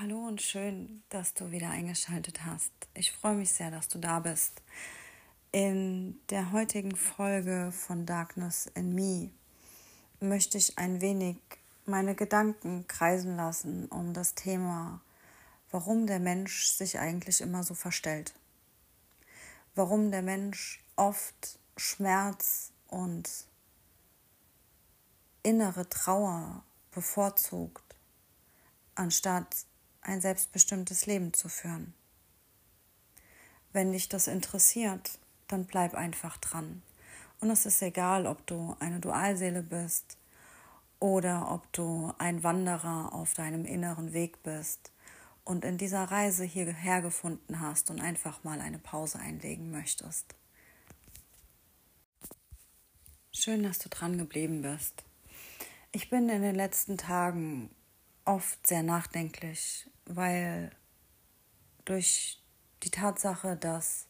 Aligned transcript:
Hallo 0.00 0.26
und 0.26 0.40
schön, 0.40 1.02
dass 1.10 1.34
du 1.34 1.50
wieder 1.50 1.68
eingeschaltet 1.68 2.46
hast. 2.46 2.72
Ich 2.94 3.12
freue 3.12 3.34
mich 3.34 3.52
sehr, 3.52 3.70
dass 3.70 3.88
du 3.88 3.98
da 3.98 4.20
bist. 4.20 4.62
In 5.50 6.18
der 6.30 6.50
heutigen 6.50 6.96
Folge 6.96 7.70
von 7.72 8.06
Darkness 8.06 8.70
in 8.74 8.94
Me 8.94 9.30
möchte 10.18 10.56
ich 10.56 10.78
ein 10.78 11.02
wenig 11.02 11.36
meine 11.84 12.14
Gedanken 12.14 12.86
kreisen 12.88 13.36
lassen 13.36 13.86
um 13.88 14.14
das 14.14 14.34
Thema, 14.34 15.02
warum 15.70 16.06
der 16.06 16.20
Mensch 16.20 16.68
sich 16.68 16.98
eigentlich 16.98 17.42
immer 17.42 17.62
so 17.62 17.74
verstellt. 17.74 18.32
Warum 19.74 20.10
der 20.10 20.22
Mensch 20.22 20.82
oft 20.96 21.58
Schmerz 21.76 22.72
und 22.88 23.28
innere 25.42 25.86
Trauer 25.90 26.64
bevorzugt, 26.92 27.94
anstatt 28.94 29.66
ein 30.02 30.20
selbstbestimmtes 30.20 31.06
Leben 31.06 31.32
zu 31.32 31.48
führen. 31.48 31.94
Wenn 33.72 33.92
dich 33.92 34.08
das 34.08 34.26
interessiert, 34.26 35.18
dann 35.48 35.64
bleib 35.64 35.94
einfach 35.94 36.36
dran. 36.36 36.82
Und 37.40 37.50
es 37.50 37.66
ist 37.66 37.82
egal, 37.82 38.26
ob 38.26 38.46
du 38.46 38.76
eine 38.80 39.00
Dualseele 39.00 39.62
bist 39.62 40.16
oder 41.00 41.50
ob 41.50 41.72
du 41.72 42.12
ein 42.18 42.44
Wanderer 42.44 43.12
auf 43.12 43.34
deinem 43.34 43.64
inneren 43.64 44.12
Weg 44.12 44.42
bist 44.42 44.92
und 45.44 45.64
in 45.64 45.78
dieser 45.78 46.04
Reise 46.04 46.44
hierher 46.44 47.02
gefunden 47.02 47.60
hast 47.60 47.90
und 47.90 48.00
einfach 48.00 48.44
mal 48.44 48.60
eine 48.60 48.78
Pause 48.78 49.18
einlegen 49.18 49.70
möchtest. 49.70 50.34
Schön, 53.32 53.62
dass 53.62 53.78
du 53.78 53.88
dran 53.88 54.18
geblieben 54.18 54.62
bist. 54.62 55.04
Ich 55.90 56.10
bin 56.10 56.28
in 56.28 56.42
den 56.42 56.54
letzten 56.54 56.96
Tagen 56.96 57.70
oft 58.24 58.64
sehr 58.66 58.82
nachdenklich 58.82 59.88
weil 60.06 60.70
durch 61.84 62.40
die 62.82 62.90
Tatsache, 62.90 63.56
dass 63.56 64.06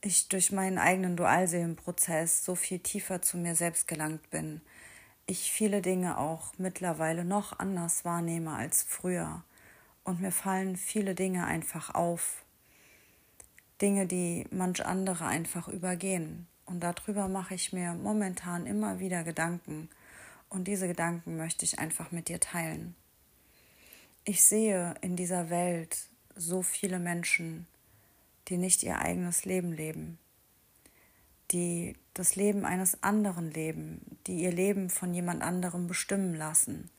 ich 0.00 0.28
durch 0.28 0.52
meinen 0.52 0.78
eigenen 0.78 1.16
Dualseelenprozess 1.16 2.44
so 2.44 2.54
viel 2.54 2.78
tiefer 2.78 3.22
zu 3.22 3.36
mir 3.38 3.54
selbst 3.54 3.88
gelangt 3.88 4.30
bin, 4.30 4.60
ich 5.26 5.50
viele 5.50 5.82
Dinge 5.82 6.18
auch 6.18 6.52
mittlerweile 6.56 7.24
noch 7.24 7.58
anders 7.58 8.04
wahrnehme 8.04 8.52
als 8.52 8.84
früher. 8.84 9.42
Und 10.04 10.20
mir 10.20 10.30
fallen 10.30 10.76
viele 10.76 11.16
Dinge 11.16 11.46
einfach 11.46 11.94
auf. 11.94 12.44
Dinge, 13.82 14.06
die 14.06 14.46
manch 14.52 14.86
andere 14.86 15.26
einfach 15.26 15.66
übergehen. 15.66 16.46
Und 16.64 16.80
darüber 16.80 17.26
mache 17.26 17.54
ich 17.54 17.72
mir 17.72 17.94
momentan 17.94 18.66
immer 18.66 19.00
wieder 19.00 19.24
Gedanken. 19.24 19.88
Und 20.48 20.68
diese 20.68 20.86
Gedanken 20.86 21.36
möchte 21.36 21.64
ich 21.64 21.80
einfach 21.80 22.12
mit 22.12 22.28
dir 22.28 22.38
teilen. 22.38 22.94
Ich 24.28 24.42
sehe 24.42 24.96
in 25.02 25.14
dieser 25.14 25.50
Welt 25.50 26.08
so 26.34 26.60
viele 26.60 26.98
Menschen, 26.98 27.68
die 28.48 28.56
nicht 28.56 28.82
ihr 28.82 28.98
eigenes 28.98 29.44
Leben 29.44 29.72
leben, 29.72 30.18
die 31.52 31.94
das 32.12 32.34
Leben 32.34 32.64
eines 32.64 33.04
anderen 33.04 33.52
leben, 33.52 34.18
die 34.26 34.42
ihr 34.42 34.50
Leben 34.50 34.90
von 34.90 35.14
jemand 35.14 35.42
anderem 35.42 35.86
bestimmen 35.86 36.34
lassen, 36.34 36.90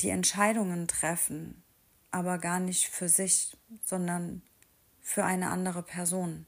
die 0.00 0.08
Entscheidungen 0.08 0.88
treffen, 0.88 1.62
aber 2.10 2.38
gar 2.38 2.58
nicht 2.58 2.88
für 2.88 3.08
sich, 3.08 3.56
sondern 3.84 4.42
für 5.02 5.24
eine 5.24 5.50
andere 5.50 5.84
Person. 5.84 6.46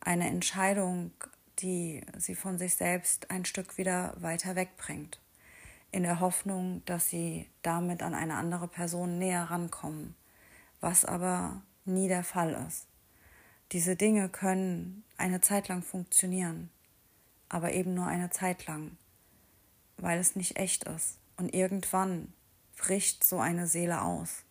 Eine 0.00 0.26
Entscheidung, 0.26 1.12
die 1.60 2.04
sie 2.18 2.34
von 2.34 2.58
sich 2.58 2.74
selbst 2.74 3.30
ein 3.30 3.44
Stück 3.44 3.78
wieder 3.78 4.16
weiter 4.20 4.56
wegbringt 4.56 5.20
in 5.92 6.02
der 6.02 6.20
Hoffnung, 6.20 6.82
dass 6.84 7.08
sie 7.08 7.48
damit 7.62 8.02
an 8.02 8.14
eine 8.14 8.34
andere 8.34 8.68
Person 8.68 9.18
näher 9.18 9.44
rankommen, 9.44 10.14
was 10.80 11.04
aber 11.04 11.62
nie 11.84 12.08
der 12.08 12.24
Fall 12.24 12.52
ist. 12.68 12.86
Diese 13.72 13.96
Dinge 13.96 14.28
können 14.28 15.04
eine 15.16 15.40
Zeit 15.40 15.68
lang 15.68 15.82
funktionieren, 15.82 16.70
aber 17.48 17.72
eben 17.72 17.94
nur 17.94 18.06
eine 18.06 18.30
Zeit 18.30 18.66
lang, 18.66 18.96
weil 19.96 20.18
es 20.18 20.36
nicht 20.36 20.56
echt 20.56 20.84
ist. 20.84 21.18
Und 21.36 21.54
irgendwann 21.54 22.32
bricht 22.76 23.24
so 23.24 23.38
eine 23.40 23.66
Seele 23.66 24.02
aus. 24.02 24.44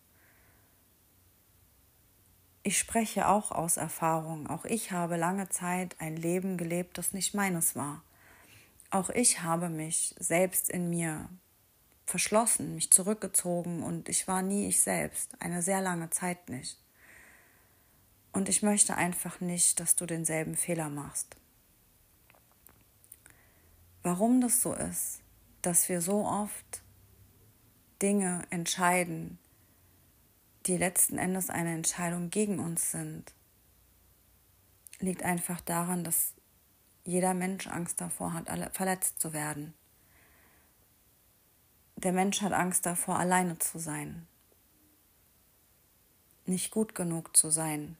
Ich 2.63 2.79
spreche 2.79 3.27
auch 3.27 3.51
aus 3.51 3.77
Erfahrung. 3.77 4.47
Auch 4.47 4.65
ich 4.65 4.91
habe 4.91 5.17
lange 5.17 5.49
Zeit 5.49 5.95
ein 5.99 6.17
Leben 6.17 6.57
gelebt, 6.57 6.97
das 6.97 7.13
nicht 7.13 7.35
meines 7.35 7.75
war. 7.75 8.01
Auch 8.95 9.09
ich 9.09 9.41
habe 9.41 9.67
mich 9.67 10.15
selbst 10.19 10.69
in 10.69 10.89
mir 10.89 11.27
verschlossen, 12.05 12.75
mich 12.75 12.91
zurückgezogen 12.91 13.83
und 13.83 14.07
ich 14.07 14.25
war 14.25 14.41
nie 14.41 14.69
ich 14.69 14.79
selbst, 14.79 15.35
eine 15.41 15.61
sehr 15.61 15.81
lange 15.81 16.11
Zeit 16.11 16.47
nicht. 16.47 16.81
Und 18.31 18.47
ich 18.47 18.63
möchte 18.63 18.95
einfach 18.95 19.41
nicht, 19.41 19.81
dass 19.81 19.97
du 19.97 20.05
denselben 20.05 20.55
Fehler 20.55 20.87
machst. 20.87 21.35
Warum 24.01 24.39
das 24.39 24.61
so 24.61 24.73
ist, 24.73 25.19
dass 25.61 25.89
wir 25.89 25.99
so 25.99 26.25
oft 26.25 26.81
Dinge 28.01 28.43
entscheiden, 28.49 29.37
die 30.67 30.77
letzten 30.77 31.17
Endes 31.17 31.49
eine 31.49 31.73
Entscheidung 31.73 32.29
gegen 32.29 32.59
uns 32.59 32.91
sind, 32.91 33.33
liegt 35.01 35.23
einfach 35.23 35.59
daran, 35.59 36.05
dass 36.05 36.34
jeder 37.05 37.33
Mensch 37.33 37.67
Angst 37.67 38.01
davor 38.01 38.33
hat, 38.33 38.47
verletzt 38.75 39.21
zu 39.21 39.31
werden. 39.31 39.73
Der 41.95 42.11
Mensch 42.11 42.41
hat 42.41 42.51
Angst 42.51 42.85
davor, 42.85 43.17
alleine 43.17 43.57
zu 43.59 43.79
sein, 43.79 44.27
nicht 46.45 46.71
gut 46.71 46.93
genug 46.93 47.37
zu 47.37 47.49
sein, 47.49 47.95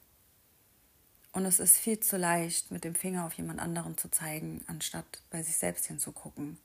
Und 1.32 1.44
es 1.44 1.58
ist 1.58 1.76
viel 1.78 2.00
zu 2.00 2.16
leicht, 2.16 2.70
mit 2.70 2.84
dem 2.84 2.94
Finger 2.94 3.26
auf 3.26 3.34
jemand 3.34 3.60
anderen 3.60 3.98
zu 3.98 4.10
zeigen, 4.10 4.64
anstatt 4.68 5.22
bei 5.30 5.42
sich 5.42 5.56
selbst 5.56 5.86
hinzugucken. 5.86 6.58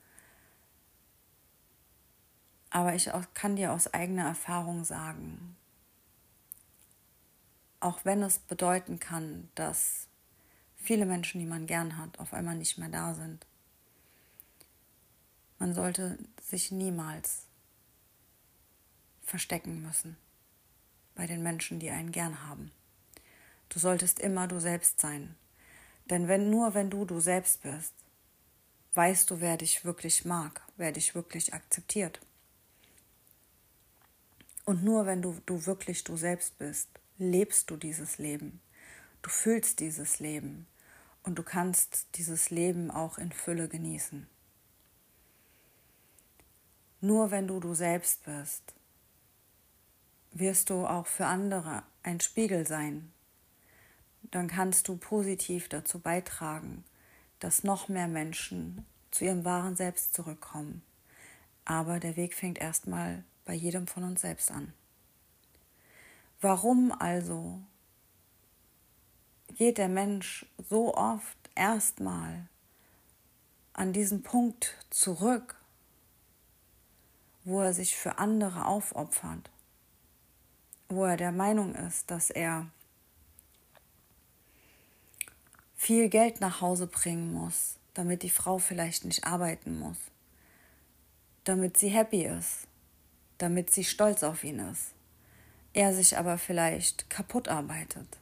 Aber 2.69 2.95
ich 2.95 3.09
kann 3.33 3.57
dir 3.57 3.73
aus 3.73 3.93
eigener 3.93 4.25
Erfahrung 4.27 4.85
sagen, 4.85 5.57
auch 7.81 8.05
wenn 8.05 8.23
es 8.23 8.39
bedeuten 8.39 8.99
kann, 8.99 9.49
dass 9.55 10.07
viele 10.77 11.05
Menschen, 11.05 11.39
die 11.39 11.47
man 11.47 11.67
gern 11.67 11.97
hat, 11.97 12.19
auf 12.19 12.33
einmal 12.33 12.55
nicht 12.55 12.77
mehr 12.77 12.89
da 12.89 13.13
sind, 13.13 13.45
man 15.61 15.75
sollte 15.75 16.17
sich 16.41 16.71
niemals 16.71 17.43
verstecken 19.21 19.83
müssen 19.83 20.17
bei 21.13 21.27
den 21.27 21.43
Menschen, 21.43 21.79
die 21.79 21.91
einen 21.91 22.11
gern 22.11 22.47
haben. 22.47 22.71
Du 23.69 23.77
solltest 23.77 24.19
immer 24.19 24.47
du 24.47 24.59
selbst 24.59 24.99
sein. 24.99 25.35
Denn 26.09 26.27
wenn 26.27 26.49
nur 26.49 26.73
wenn 26.73 26.89
du 26.89 27.05
du 27.05 27.19
selbst 27.19 27.61
bist, 27.61 27.93
weißt 28.95 29.29
du, 29.29 29.39
wer 29.39 29.55
dich 29.55 29.85
wirklich 29.85 30.25
mag, 30.25 30.63
wer 30.77 30.91
dich 30.91 31.13
wirklich 31.13 31.53
akzeptiert. 31.53 32.19
Und 34.65 34.83
nur 34.83 35.05
wenn 35.05 35.21
du, 35.21 35.39
du 35.45 35.67
wirklich 35.67 36.03
du 36.03 36.17
selbst 36.17 36.57
bist, 36.57 36.89
lebst 37.19 37.69
du 37.69 37.77
dieses 37.77 38.17
Leben. 38.17 38.61
Du 39.21 39.29
fühlst 39.29 39.79
dieses 39.79 40.19
Leben 40.19 40.65
und 41.21 41.35
du 41.35 41.43
kannst 41.43 42.07
dieses 42.15 42.49
Leben 42.49 42.89
auch 42.89 43.19
in 43.19 43.31
Fülle 43.31 43.67
genießen. 43.67 44.25
Nur 47.01 47.31
wenn 47.31 47.47
du 47.47 47.59
du 47.59 47.73
selbst 47.73 48.23
bist, 48.23 48.75
wirst 50.31 50.69
du 50.69 50.85
auch 50.85 51.07
für 51.07 51.25
andere 51.25 51.83
ein 52.03 52.19
Spiegel 52.19 52.65
sein. 52.67 53.11
Dann 54.29 54.47
kannst 54.47 54.87
du 54.87 54.97
positiv 54.97 55.67
dazu 55.67 55.99
beitragen, 55.99 56.83
dass 57.39 57.63
noch 57.63 57.89
mehr 57.89 58.07
Menschen 58.07 58.85
zu 59.09 59.25
ihrem 59.25 59.43
wahren 59.43 59.75
Selbst 59.75 60.13
zurückkommen. 60.13 60.83
Aber 61.65 61.99
der 61.99 62.15
Weg 62.15 62.35
fängt 62.35 62.59
erstmal 62.59 63.23
bei 63.45 63.53
jedem 63.53 63.87
von 63.87 64.03
uns 64.03 64.21
selbst 64.21 64.51
an. 64.51 64.73
Warum 66.39 66.91
also 66.91 67.59
geht 69.55 69.77
der 69.77 69.89
Mensch 69.89 70.45
so 70.69 70.95
oft 70.95 71.37
erstmal 71.55 72.47
an 73.73 73.93
diesen 73.93 74.23
Punkt 74.23 74.75
zurück, 74.89 75.60
wo 77.43 77.61
er 77.61 77.73
sich 77.73 77.95
für 77.95 78.17
andere 78.19 78.65
aufopfert, 78.65 79.49
wo 80.89 81.05
er 81.05 81.17
der 81.17 81.31
Meinung 81.31 81.73
ist, 81.75 82.11
dass 82.11 82.29
er 82.29 82.67
viel 85.75 86.09
Geld 86.09 86.41
nach 86.41 86.61
Hause 86.61 86.85
bringen 86.85 87.33
muss, 87.33 87.77
damit 87.95 88.21
die 88.21 88.29
Frau 88.29 88.59
vielleicht 88.59 89.03
nicht 89.03 89.25
arbeiten 89.25 89.79
muss, 89.79 89.97
damit 91.43 91.77
sie 91.77 91.89
happy 91.89 92.25
ist, 92.25 92.67
damit 93.39 93.71
sie 93.71 93.83
stolz 93.83 94.21
auf 94.21 94.43
ihn 94.43 94.59
ist, 94.59 94.93
er 95.73 95.93
sich 95.93 96.17
aber 96.17 96.37
vielleicht 96.37 97.09
kaputt 97.09 97.47
arbeitet. 97.47 98.19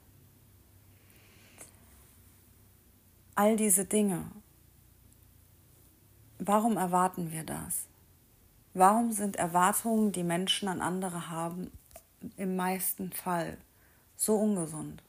All 3.36 3.58
diese 3.58 3.84
Dinge, 3.84 4.32
warum 6.38 6.78
erwarten 6.78 7.32
wir 7.32 7.44
das? 7.44 7.89
Warum 8.80 9.12
sind 9.12 9.36
Erwartungen, 9.36 10.14
die 10.14 10.24
Menschen 10.24 10.70
an 10.70 10.80
andere 10.80 11.30
haben, 11.30 11.70
im 12.38 12.56
meisten 12.56 13.12
Fall 13.12 13.58
so 14.16 14.38
ungesund 14.38 15.04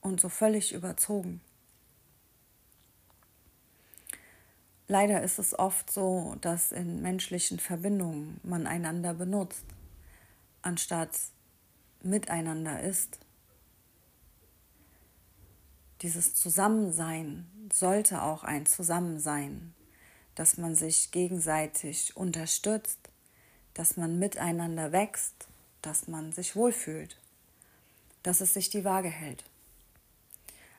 und 0.00 0.20
so 0.20 0.28
völlig 0.28 0.72
überzogen? 0.72 1.40
Leider 4.88 5.22
ist 5.22 5.38
es 5.38 5.56
oft 5.56 5.88
so, 5.88 6.34
dass 6.40 6.72
in 6.72 7.00
menschlichen 7.00 7.60
Verbindungen 7.60 8.40
man 8.42 8.66
einander 8.66 9.14
benutzt, 9.14 9.66
anstatt 10.62 11.16
miteinander 12.02 12.80
ist. 12.80 13.20
Dieses 16.02 16.34
Zusammensein 16.34 17.46
sollte 17.72 18.20
auch 18.22 18.42
ein 18.42 18.66
Zusammensein 18.66 19.74
dass 20.34 20.56
man 20.56 20.74
sich 20.74 21.10
gegenseitig 21.10 22.16
unterstützt, 22.16 22.98
dass 23.74 23.96
man 23.96 24.18
miteinander 24.18 24.92
wächst, 24.92 25.48
dass 25.82 26.08
man 26.08 26.32
sich 26.32 26.56
wohlfühlt, 26.56 27.16
dass 28.22 28.40
es 28.40 28.54
sich 28.54 28.70
die 28.70 28.84
Waage 28.84 29.08
hält. 29.10 29.44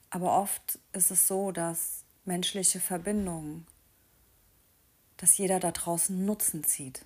Aber 0.10 0.38
oft 0.38 0.80
ist 0.94 1.12
es 1.12 1.28
so, 1.28 1.52
dass 1.52 2.04
menschliche 2.24 2.80
Verbindungen, 2.80 3.68
dass 5.18 5.38
jeder 5.38 5.60
da 5.60 5.72
draußen 5.72 6.26
Nutzen 6.26 6.64
zieht 6.64 7.06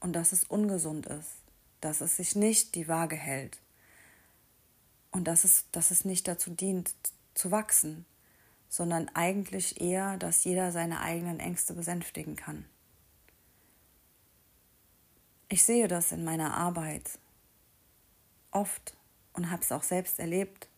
und 0.00 0.12
dass 0.12 0.32
es 0.32 0.44
ungesund 0.44 1.06
ist, 1.06 1.32
dass 1.80 2.00
es 2.00 2.16
sich 2.16 2.36
nicht 2.36 2.74
die 2.74 2.88
Waage 2.88 3.16
hält 3.16 3.60
und 5.10 5.24
dass 5.24 5.44
es, 5.44 5.64
dass 5.72 5.90
es 5.90 6.04
nicht 6.04 6.28
dazu 6.28 6.50
dient, 6.50 6.94
zu 7.34 7.50
wachsen, 7.50 8.06
sondern 8.68 9.08
eigentlich 9.14 9.80
eher, 9.80 10.16
dass 10.16 10.44
jeder 10.44 10.72
seine 10.72 11.00
eigenen 11.00 11.40
Ängste 11.40 11.74
besänftigen 11.74 12.36
kann. 12.36 12.64
Ich 15.48 15.62
sehe 15.62 15.88
das 15.88 16.12
in 16.12 16.24
meiner 16.24 16.54
Arbeit 16.54 17.18
oft 18.50 18.96
und 19.32 19.50
habe 19.50 19.62
es 19.62 19.70
auch 19.70 19.82
selbst 19.82 20.18
erlebt, 20.18 20.68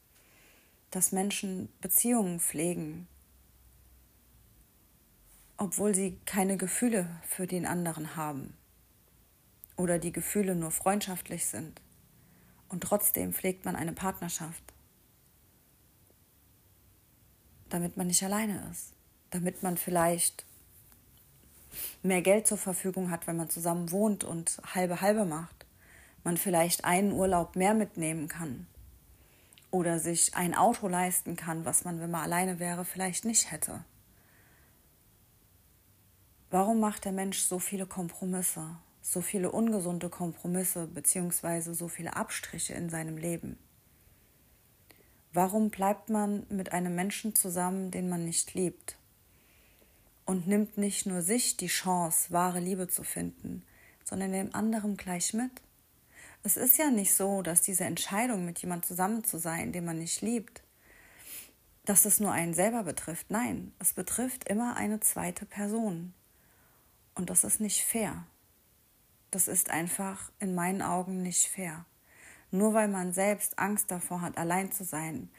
dass 0.91 1.13
Menschen 1.13 1.69
Beziehungen 1.81 2.41
pflegen, 2.41 3.09
obwohl 5.57 5.95
sie 5.95 6.19
keine 6.25 6.57
Gefühle 6.57 7.09
für 7.27 7.47
den 7.47 7.67
anderen 7.67 8.17
haben 8.17 8.57
oder 9.77 9.99
die 9.99 10.13
Gefühle 10.13 10.55
nur 10.55 10.71
freundschaftlich 10.71 11.47
sind. 11.47 11.81
Und 12.69 12.83
trotzdem 12.83 13.33
pflegt 13.33 13.65
man 13.65 13.77
eine 13.77 13.93
Partnerschaft 13.93 14.68
damit 17.69 17.97
man 17.97 18.07
nicht 18.07 18.23
alleine 18.23 18.69
ist, 18.71 18.93
damit 19.31 19.63
man 19.63 19.77
vielleicht 19.77 20.45
mehr 22.03 22.23
Geld 22.23 22.47
zur 22.47 22.59
Verfügung 22.59 23.11
hat, 23.11 23.27
wenn 23.27 23.37
man 23.37 23.51
zusammen 23.51 23.91
wohnt 23.91 24.25
und 24.25 24.61
halbe 24.75 25.01
halbe 25.01 25.25
macht, 25.25 25.67
man 26.25 26.37
vielleicht 26.37 26.85
einen 26.85 27.13
Urlaub 27.13 27.57
mehr 27.57 27.75
mitnehmen 27.75 28.29
kann 28.29 28.67
oder 29.71 29.99
sich 29.99 30.35
ein 30.35 30.55
Auto 30.55 30.89
leisten 30.89 31.37
kann, 31.37 31.65
was 31.65 31.85
man, 31.85 32.01
wenn 32.01 32.11
man 32.11 32.23
alleine 32.23 32.59
wäre, 32.59 32.85
vielleicht 32.85 33.25
nicht 33.25 33.51
hätte. 33.51 33.85
Warum 36.51 36.81
macht 36.81 37.05
der 37.05 37.13
Mensch 37.13 37.41
so 37.41 37.59
viele 37.59 37.87
Kompromisse, 37.87 38.77
so 39.03 39.21
viele 39.21 39.53
ungesunde 39.53 40.09
Kompromisse 40.09 40.87
beziehungsweise 40.87 41.75
so 41.75 41.89
viele 41.89 42.17
Abstriche 42.17 42.73
in 42.73 42.89
seinem 42.89 43.19
Leben? 43.19 43.59
Warum 45.33 45.71
bleibt 45.71 46.09
man 46.09 46.47
mit 46.49 46.73
einem 46.73 46.95
Menschen 46.95 47.35
zusammen, 47.35 47.91
den 47.91 48.09
man 48.09 48.25
nicht 48.25 48.55
liebt? 48.55 48.97
Und 50.25 50.47
nimmt 50.47 50.79
nicht 50.79 51.07
nur 51.07 51.23
sich 51.23 51.57
die 51.57 51.69
Chance, 51.69 52.31
wahre 52.31 52.61
Liebe 52.61 52.89
zu 52.89 53.03
finden, 53.03 53.63
sondern 54.05 54.33
dem 54.33 54.55
anderen 54.55 54.97
gleich 54.97 55.35
mit? 55.35 55.51
Es 56.43 56.57
ist 56.57 56.79
ja 56.79 56.91
nicht 56.91 57.15
so, 57.15 57.43
dass 57.43 57.63
diese 57.63 57.85
Entscheidung, 57.85 58.45
mit 58.45 58.59
jemand 58.61 58.85
zusammen 58.85 59.25
zu 59.25 59.39
sein, 59.39 59.73
den 59.73 59.85
man 59.85 59.99
nicht 59.99 60.23
liebt, 60.23 60.63
dass 61.85 62.05
es 62.05 62.21
nur 62.21 62.33
einen 62.33 62.55
selber 62.55 62.83
betrifft. 62.83 63.31
Nein, 63.31 63.73
es 63.79 63.93
betrifft 63.93 64.49
immer 64.49 64.77
eine 64.77 65.01
zweite 65.01 65.47
Person. 65.47 66.15
Und 67.15 67.31
das 67.31 67.45
ist 67.45 67.61
nicht 67.61 67.83
fair. 67.83 68.25
Das 69.31 69.49
ist 69.49 69.71
einfach 69.71 70.31
in 70.39 70.55
meinen 70.55 70.83
Augen 70.83 71.23
nicht 71.23 71.47
fair. 71.47 71.85
Nur 72.51 72.75
weil 72.75 72.89
man 72.89 73.13
selbst 73.13 73.59
Angst 73.59 73.91
davor 73.91 74.23
hat, 74.23 74.39
allein 74.39 74.73
zu 74.73 74.85
sein. 74.85 75.31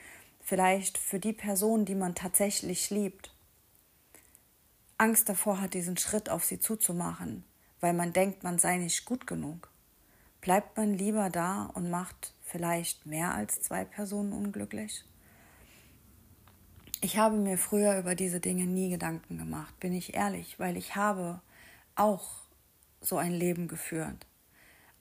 Vielleicht 0.42 0.98
für 0.98 1.20
die 1.20 1.34
Person, 1.34 1.86
die 1.86 1.96
man 1.96 2.16
tatsächlich 2.16 2.90
liebt. 2.90 3.34
Angst 4.98 5.30
davor 5.30 5.62
hat, 5.62 5.74
diesen 5.74 5.98
Schritt 5.98 6.30
auf 6.30 6.44
sie 6.44 6.60
zuzumachen, 6.60 7.44
weil 7.80 7.94
man 7.94 8.14
denkt, 8.14 8.44
man 8.44 8.60
sei 8.60 8.78
nicht 8.78 9.06
gut 9.06 9.28
genug. 9.28 9.70
Bleibt 10.42 10.78
man 10.78 10.94
lieber 10.94 11.30
da 11.30 11.72
und 11.74 11.90
macht 11.90 12.34
vielleicht 12.44 13.06
mehr 13.06 13.34
als 13.34 13.62
zwei 13.62 13.86
Personen 13.86 14.34
unglücklich? 14.34 15.06
Ich 17.02 17.18
habe 17.18 17.38
mir 17.38 17.58
früher 17.58 17.98
über 17.98 18.14
diese 18.14 18.42
Dinge 18.42 18.66
nie 18.66 18.90
Gedanken 18.90 19.38
gemacht, 19.38 19.80
bin 19.80 19.94
ich 19.94 20.16
ehrlich, 20.16 20.60
weil 20.60 20.76
ich 20.76 20.98
habe 20.98 21.42
auch 21.96 22.42
so 23.00 23.18
ein 23.18 23.32
Leben 23.32 23.70
geführt. 23.70 24.28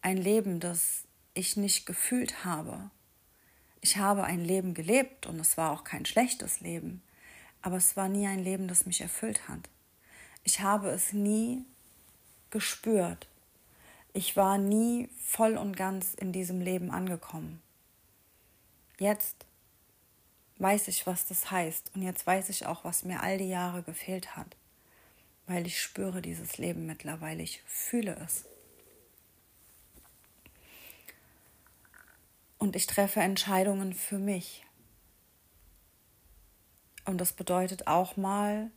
Ein 0.00 0.16
Leben, 0.16 0.60
das 0.60 1.07
ich 1.38 1.56
nicht 1.56 1.86
gefühlt 1.86 2.44
habe. 2.44 2.90
Ich 3.80 3.96
habe 3.96 4.24
ein 4.24 4.44
Leben 4.44 4.74
gelebt 4.74 5.26
und 5.26 5.38
es 5.38 5.56
war 5.56 5.72
auch 5.72 5.84
kein 5.84 6.04
schlechtes 6.04 6.60
Leben, 6.60 7.02
aber 7.62 7.76
es 7.76 7.96
war 7.96 8.08
nie 8.08 8.26
ein 8.26 8.42
Leben, 8.42 8.66
das 8.68 8.86
mich 8.86 9.00
erfüllt 9.00 9.48
hat. 9.48 9.68
Ich 10.42 10.60
habe 10.60 10.90
es 10.90 11.12
nie 11.12 11.64
gespürt. 12.50 13.28
Ich 14.12 14.36
war 14.36 14.58
nie 14.58 15.08
voll 15.22 15.56
und 15.56 15.76
ganz 15.76 16.14
in 16.14 16.32
diesem 16.32 16.60
Leben 16.60 16.90
angekommen. 16.90 17.62
Jetzt, 18.98 19.46
weiß 20.56 20.88
ich, 20.88 21.06
was 21.06 21.26
das 21.26 21.50
heißt. 21.50 21.92
Und 21.94 22.02
jetzt 22.02 22.26
weiß 22.26 22.48
ich 22.48 22.66
auch, 22.66 22.84
was 22.84 23.04
mir 23.04 23.22
all 23.22 23.38
die 23.38 23.48
Jahre 23.48 23.82
gefehlt 23.82 24.36
hat. 24.36 24.56
Weil 25.46 25.66
ich 25.66 25.80
spüre 25.80 26.20
dieses 26.20 26.58
Leben 26.58 26.86
mittlerweile. 26.86 27.42
Ich 27.42 27.62
fühle 27.66 28.16
es. 28.24 28.44
Und 32.58 32.76
ich 32.76 32.86
treffe 32.86 33.20
Entscheidungen 33.20 33.94
für 33.94 34.18
mich. 34.18 34.64
Und 37.04 37.18
das 37.18 37.32
bedeutet 37.32 37.86
auch 37.86 38.16
mal 38.16 38.70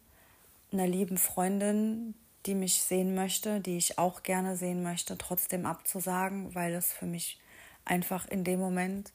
einer 0.71 0.87
lieben 0.87 1.17
Freundin, 1.17 2.13
die 2.45 2.55
mich 2.55 2.81
sehen 2.81 3.13
möchte, 3.13 3.59
die 3.59 3.77
ich 3.77 3.97
auch 3.97 4.23
gerne 4.23 4.55
sehen 4.55 4.83
möchte, 4.83 5.17
trotzdem 5.17 5.65
abzusagen, 5.65 6.55
weil 6.55 6.73
es 6.73 6.93
für 6.93 7.05
mich 7.05 7.39
einfach 7.85 8.27
in 8.27 8.43
dem 8.43 8.59
Moment 8.59 9.11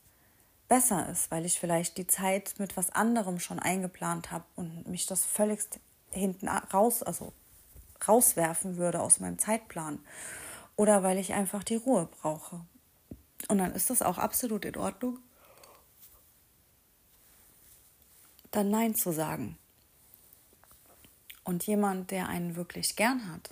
besser 0.68 1.08
ist, 1.08 1.30
weil 1.30 1.44
ich 1.44 1.58
vielleicht 1.58 1.96
die 1.96 2.06
Zeit 2.06 2.54
mit 2.58 2.76
was 2.76 2.90
anderem 2.90 3.38
schon 3.40 3.58
eingeplant 3.58 4.30
habe 4.30 4.44
und 4.56 4.86
mich 4.88 5.06
das 5.06 5.24
völligst 5.24 5.80
hinten 6.10 6.48
raus, 6.48 7.02
also 7.02 7.32
rauswerfen 8.06 8.76
würde 8.76 9.00
aus 9.00 9.20
meinem 9.20 9.38
Zeitplan. 9.38 10.00
Oder 10.76 11.02
weil 11.02 11.18
ich 11.18 11.32
einfach 11.32 11.64
die 11.64 11.76
Ruhe 11.76 12.08
brauche. 12.20 12.60
Und 13.48 13.58
dann 13.58 13.72
ist 13.74 13.90
das 13.90 14.02
auch 14.02 14.18
absolut 14.18 14.64
in 14.64 14.76
Ordnung, 14.76 15.18
dann 18.50 18.70
Nein 18.70 18.94
zu 18.94 19.12
sagen. 19.12 19.58
Und 21.44 21.66
jemand, 21.66 22.10
der 22.10 22.28
einen 22.28 22.56
wirklich 22.56 22.96
gern 22.96 23.30
hat, 23.30 23.50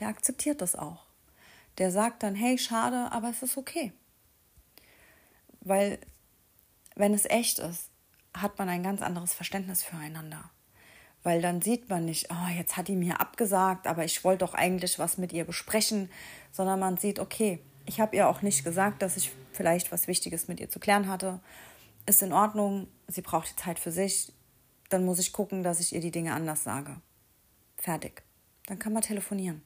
der 0.00 0.08
akzeptiert 0.08 0.60
das 0.60 0.74
auch. 0.74 1.04
Der 1.78 1.92
sagt 1.92 2.22
dann, 2.22 2.34
hey, 2.34 2.58
schade, 2.58 3.12
aber 3.12 3.30
es 3.30 3.42
ist 3.42 3.56
okay. 3.56 3.92
Weil 5.60 5.98
wenn 6.96 7.14
es 7.14 7.24
echt 7.26 7.58
ist, 7.58 7.90
hat 8.34 8.58
man 8.58 8.68
ein 8.68 8.82
ganz 8.82 9.02
anderes 9.02 9.34
Verständnis 9.34 9.82
füreinander. 9.82 10.50
Weil 11.22 11.40
dann 11.40 11.62
sieht 11.62 11.88
man 11.88 12.04
nicht, 12.04 12.28
oh, 12.30 12.50
jetzt 12.56 12.76
hat 12.76 12.88
die 12.88 12.96
mir 12.96 13.20
abgesagt, 13.20 13.86
aber 13.86 14.04
ich 14.04 14.24
wollte 14.24 14.44
doch 14.44 14.54
eigentlich 14.54 14.98
was 14.98 15.18
mit 15.18 15.32
ihr 15.32 15.44
besprechen, 15.44 16.10
sondern 16.50 16.80
man 16.80 16.96
sieht, 16.96 17.20
okay, 17.20 17.62
ich 17.86 18.00
habe 18.00 18.16
ihr 18.16 18.28
auch 18.28 18.42
nicht 18.42 18.64
gesagt, 18.64 19.02
dass 19.02 19.16
ich 19.16 19.32
vielleicht 19.52 19.92
was 19.92 20.08
Wichtiges 20.08 20.48
mit 20.48 20.60
ihr 20.60 20.70
zu 20.70 20.80
klären 20.80 21.08
hatte. 21.08 21.40
Ist 22.06 22.22
in 22.22 22.32
Ordnung, 22.32 22.88
sie 23.08 23.22
braucht 23.22 23.50
die 23.50 23.56
Zeit 23.56 23.78
für 23.78 23.92
sich, 23.92 24.32
dann 24.88 25.04
muss 25.04 25.18
ich 25.18 25.32
gucken, 25.32 25.62
dass 25.62 25.80
ich 25.80 25.94
ihr 25.94 26.00
die 26.00 26.10
Dinge 26.10 26.34
anders 26.34 26.64
sage. 26.64 26.96
Fertig. 27.76 28.22
Dann 28.66 28.78
kann 28.78 28.92
man 28.92 29.02
telefonieren. 29.02 29.62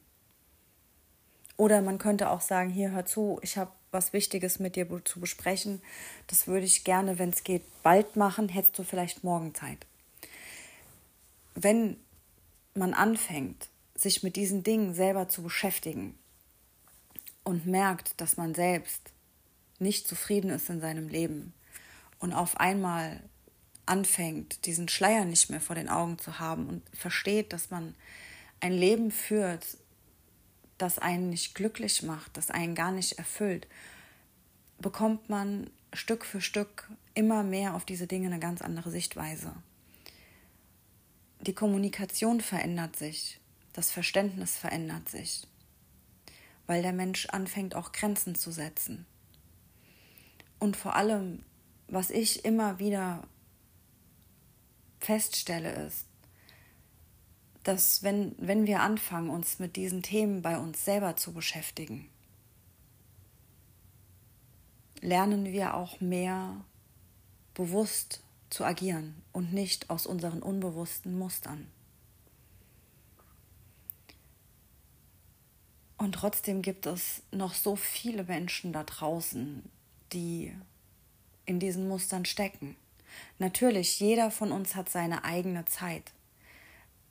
Oder 1.55 1.81
man 1.81 1.97
könnte 1.97 2.29
auch 2.29 2.41
sagen, 2.41 2.69
hier 2.69 2.91
hör 2.91 3.05
zu, 3.05 3.39
ich 3.41 3.57
habe 3.57 3.71
was 3.91 4.13
Wichtiges 4.13 4.59
mit 4.59 4.75
dir 4.75 4.87
zu 5.05 5.19
besprechen. 5.19 5.81
Das 6.27 6.47
würde 6.47 6.65
ich 6.65 6.83
gerne, 6.83 7.19
wenn 7.19 7.29
es 7.29 7.43
geht, 7.43 7.63
bald 7.83 8.15
machen. 8.15 8.49
Hättest 8.49 8.77
du 8.77 8.83
vielleicht 8.83 9.23
morgen 9.23 9.55
Zeit? 9.55 9.85
Wenn 11.55 11.97
man 12.75 12.93
anfängt, 12.93 13.69
sich 13.95 14.21
mit 14.21 14.35
diesen 14.35 14.63
Dingen 14.63 14.93
selber 14.93 15.29
zu 15.29 15.41
beschäftigen 15.41 16.17
und 17.47 17.65
merkt, 17.65 18.19
dass 18.19 18.35
man 18.35 18.53
selbst 18.53 19.13
nicht 19.79 20.05
zufrieden 20.05 20.49
ist 20.49 20.69
in 20.69 20.81
seinem 20.81 21.07
Leben 21.07 21.53
und 22.19 22.33
auf 22.33 22.59
einmal 22.59 23.21
anfängt, 23.85 24.65
diesen 24.65 24.89
Schleier 24.89 25.23
nicht 25.23 25.49
mehr 25.49 25.61
vor 25.61 25.77
den 25.77 25.87
Augen 25.87 26.19
zu 26.19 26.39
haben 26.39 26.67
und 26.67 26.83
versteht, 26.93 27.53
dass 27.53 27.69
man 27.69 27.95
ein 28.59 28.73
Leben 28.73 29.11
führt, 29.11 29.65
das 30.77 30.99
einen 30.99 31.29
nicht 31.29 31.55
glücklich 31.55 32.03
macht, 32.03 32.35
das 32.35 32.51
einen 32.51 32.75
gar 32.75 32.91
nicht 32.91 33.13
erfüllt, 33.13 33.65
bekommt 34.79 35.29
man 35.29 35.69
Stück 35.93 36.25
für 36.25 36.41
Stück 36.41 36.89
immer 37.13 37.43
mehr 37.43 37.75
auf 37.75 37.85
diese 37.85 38.07
Dinge 38.07 38.27
eine 38.27 38.39
ganz 38.39 38.61
andere 38.61 38.91
Sichtweise. 38.91 39.53
Die 41.39 41.53
Kommunikation 41.53 42.41
verändert 42.41 42.97
sich, 42.97 43.39
das 43.71 43.89
Verständnis 43.89 44.57
verändert 44.57 45.07
sich, 45.07 45.47
weil 46.67 46.81
der 46.81 46.93
Mensch 46.93 47.27
anfängt 47.27 47.75
auch 47.75 47.91
Grenzen 47.91 48.35
zu 48.35 48.51
setzen. 48.51 49.05
Und 50.59 50.75
vor 50.75 50.95
allem, 50.95 51.43
was 51.87 52.09
ich 52.09 52.45
immer 52.45 52.79
wieder 52.79 53.27
feststelle, 54.99 55.71
ist, 55.87 56.05
dass 57.63 58.03
wenn, 58.03 58.35
wenn 58.37 58.65
wir 58.65 58.81
anfangen, 58.81 59.29
uns 59.29 59.59
mit 59.59 59.75
diesen 59.75 60.01
Themen 60.01 60.41
bei 60.41 60.57
uns 60.57 60.85
selber 60.85 61.15
zu 61.15 61.33
beschäftigen, 61.33 62.09
lernen 65.01 65.45
wir 65.45 65.75
auch 65.75 65.99
mehr 66.01 66.63
bewusst 67.53 68.21
zu 68.49 68.63
agieren 68.63 69.21
und 69.31 69.53
nicht 69.53 69.89
aus 69.89 70.05
unseren 70.05 70.41
unbewussten 70.41 71.17
Mustern. 71.17 71.67
Und 75.97 76.13
trotzdem 76.13 76.61
gibt 76.61 76.85
es 76.85 77.23
noch 77.31 77.53
so 77.53 77.75
viele 77.75 78.23
Menschen 78.23 78.71
da 78.71 78.83
draußen, 78.83 79.63
die 80.13 80.53
in 81.45 81.59
diesen 81.59 81.87
Mustern 81.87 82.25
stecken. 82.25 82.75
Natürlich, 83.39 83.99
jeder 83.99 84.29
von 84.29 84.51
uns 84.51 84.75
hat 84.75 84.89
seine 84.89 85.23
eigene 85.23 85.65
Zeit. 85.65 86.11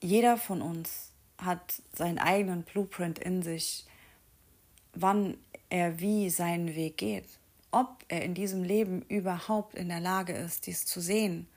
Jeder 0.00 0.36
von 0.36 0.62
uns 0.62 1.10
hat 1.38 1.82
seinen 1.92 2.18
eigenen 2.18 2.62
Blueprint 2.62 3.18
in 3.18 3.42
sich, 3.42 3.84
wann 4.94 5.36
er 5.68 5.98
wie 6.00 6.30
seinen 6.30 6.74
Weg 6.74 6.98
geht. 6.98 7.26
Ob 7.72 8.04
er 8.08 8.22
in 8.22 8.34
diesem 8.34 8.62
Leben 8.62 9.02
überhaupt 9.08 9.74
in 9.74 9.88
der 9.88 10.00
Lage 10.00 10.32
ist, 10.32 10.66
dies 10.66 10.86
zu 10.86 11.00
sehen, 11.00 11.48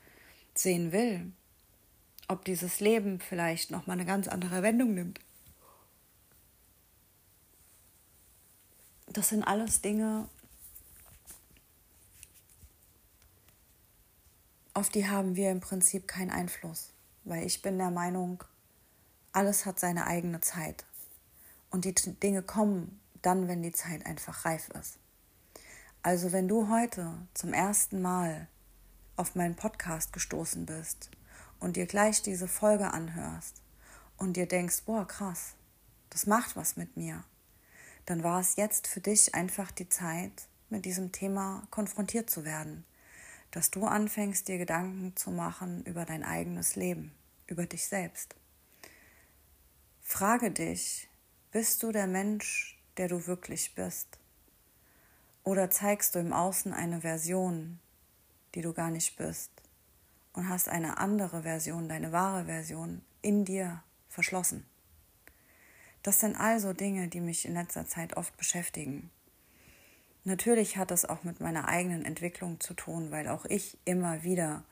sehen 0.54 0.90
will. 0.92 1.30
Ob 2.28 2.44
dieses 2.44 2.80
Leben 2.80 3.20
vielleicht 3.20 3.70
nochmal 3.70 3.96
eine 3.96 4.06
ganz 4.06 4.26
andere 4.28 4.62
Wendung 4.62 4.94
nimmt. 4.94 5.20
Das 9.12 9.30
sind 9.30 9.42
alles 9.42 9.80
Dinge, 9.80 10.28
auf 14.72 14.88
die 14.88 15.08
haben 15.08 15.34
wir 15.34 15.50
im 15.50 15.58
Prinzip 15.58 16.06
keinen 16.06 16.30
Einfluss, 16.30 16.92
weil 17.24 17.44
ich 17.44 17.60
bin 17.60 17.76
der 17.76 17.90
Meinung, 17.90 18.44
alles 19.32 19.66
hat 19.66 19.80
seine 19.80 20.06
eigene 20.06 20.40
Zeit. 20.40 20.84
Und 21.70 21.84
die 21.84 21.94
Dinge 21.94 22.42
kommen 22.42 23.00
dann, 23.20 23.48
wenn 23.48 23.62
die 23.62 23.72
Zeit 23.72 24.06
einfach 24.06 24.44
reif 24.44 24.68
ist. 24.80 24.98
Also 26.02 26.30
wenn 26.30 26.46
du 26.46 26.68
heute 26.68 27.12
zum 27.34 27.52
ersten 27.52 28.00
Mal 28.00 28.46
auf 29.16 29.34
meinen 29.34 29.56
Podcast 29.56 30.12
gestoßen 30.12 30.66
bist 30.66 31.10
und 31.58 31.76
dir 31.76 31.86
gleich 31.86 32.22
diese 32.22 32.46
Folge 32.46 32.92
anhörst 32.92 33.60
und 34.16 34.36
dir 34.36 34.46
denkst, 34.46 34.82
boah, 34.86 35.04
krass, 35.06 35.54
das 36.10 36.26
macht 36.26 36.54
was 36.54 36.76
mit 36.76 36.96
mir, 36.96 37.24
dann 38.06 38.22
war 38.22 38.40
es 38.40 38.56
jetzt 38.56 38.86
für 38.86 39.00
dich 39.00 39.34
einfach 39.34 39.70
die 39.70 39.88
Zeit, 39.88 40.48
mit 40.68 40.84
diesem 40.84 41.12
Thema 41.12 41.66
konfrontiert 41.70 42.30
zu 42.30 42.44
werden 42.44 42.84
dass 43.50 43.70
du 43.70 43.86
anfängst, 43.86 44.48
dir 44.48 44.58
Gedanken 44.58 45.16
zu 45.16 45.30
machen 45.30 45.82
über 45.84 46.04
dein 46.04 46.24
eigenes 46.24 46.76
Leben, 46.76 47.12
über 47.46 47.66
dich 47.66 47.86
selbst. 47.86 48.34
Frage 50.02 50.50
dich, 50.50 51.08
bist 51.50 51.82
du 51.82 51.92
der 51.92 52.06
Mensch, 52.06 52.80
der 52.96 53.08
du 53.08 53.26
wirklich 53.26 53.74
bist? 53.74 54.18
Oder 55.42 55.70
zeigst 55.70 56.14
du 56.14 56.18
im 56.18 56.32
Außen 56.32 56.72
eine 56.72 57.00
Version, 57.00 57.80
die 58.54 58.62
du 58.62 58.72
gar 58.72 58.90
nicht 58.90 59.16
bist 59.16 59.50
und 60.32 60.48
hast 60.48 60.68
eine 60.68 60.98
andere 60.98 61.42
Version, 61.42 61.88
deine 61.88 62.12
wahre 62.12 62.44
Version 62.44 63.02
in 63.22 63.44
dir 63.44 63.82
verschlossen? 64.08 64.64
Das 66.02 66.20
sind 66.20 66.36
also 66.36 66.72
Dinge, 66.72 67.08
die 67.08 67.20
mich 67.20 67.44
in 67.44 67.54
letzter 67.54 67.86
Zeit 67.86 68.16
oft 68.16 68.36
beschäftigen. 68.36 69.10
Natürlich 70.24 70.76
hat 70.76 70.90
das 70.90 71.04
auch 71.04 71.24
mit 71.24 71.40
meiner 71.40 71.68
eigenen 71.68 72.04
Entwicklung 72.04 72.60
zu 72.60 72.74
tun, 72.74 73.10
weil 73.10 73.28
auch 73.28 73.44
ich 73.46 73.78
immer 73.84 74.22
wieder 74.22 74.64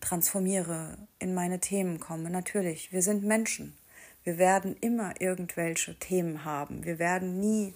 transformiere, 0.00 0.98
in 1.18 1.34
meine 1.34 1.60
Themen 1.60 1.98
komme. 1.98 2.30
Natürlich, 2.30 2.92
wir 2.92 3.02
sind 3.02 3.24
Menschen. 3.24 3.76
Wir 4.22 4.38
werden 4.38 4.76
immer 4.80 5.20
irgendwelche 5.20 5.98
Themen 5.98 6.44
haben. 6.44 6.84
Wir 6.84 6.98
werden 6.98 7.40
nie, 7.40 7.74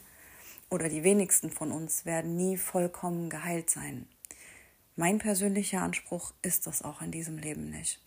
oder 0.70 0.88
die 0.88 1.04
wenigsten 1.04 1.50
von 1.50 1.72
uns 1.72 2.04
werden 2.04 2.36
nie 2.36 2.56
vollkommen 2.56 3.30
geheilt 3.30 3.70
sein. 3.70 4.06
Mein 4.96 5.18
persönlicher 5.18 5.82
Anspruch 5.82 6.32
ist 6.42 6.66
das 6.66 6.82
auch 6.82 7.02
in 7.02 7.12
diesem 7.12 7.38
Leben 7.38 7.70
nicht. 7.70 8.00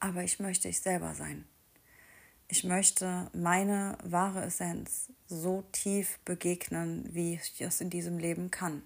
Aber 0.00 0.22
ich 0.22 0.40
möchte 0.40 0.68
ich 0.68 0.80
selber 0.80 1.14
sein. 1.14 1.44
Ich 2.52 2.64
möchte 2.64 3.30
meine 3.32 3.96
wahre 4.04 4.42
Essenz 4.42 5.10
so 5.26 5.64
tief 5.72 6.18
begegnen, 6.26 7.08
wie 7.14 7.36
ich 7.36 7.58
es 7.62 7.80
in 7.80 7.88
diesem 7.88 8.18
Leben 8.18 8.50
kann. 8.50 8.82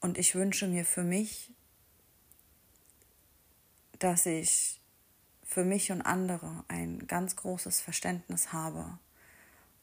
Und 0.00 0.16
ich 0.16 0.34
wünsche 0.34 0.66
mir 0.66 0.86
für 0.86 1.02
mich, 1.02 1.52
dass 3.98 4.24
ich 4.24 4.80
für 5.42 5.62
mich 5.62 5.92
und 5.92 6.00
andere 6.00 6.64
ein 6.68 7.06
ganz 7.06 7.36
großes 7.36 7.82
Verständnis 7.82 8.54
habe 8.54 8.98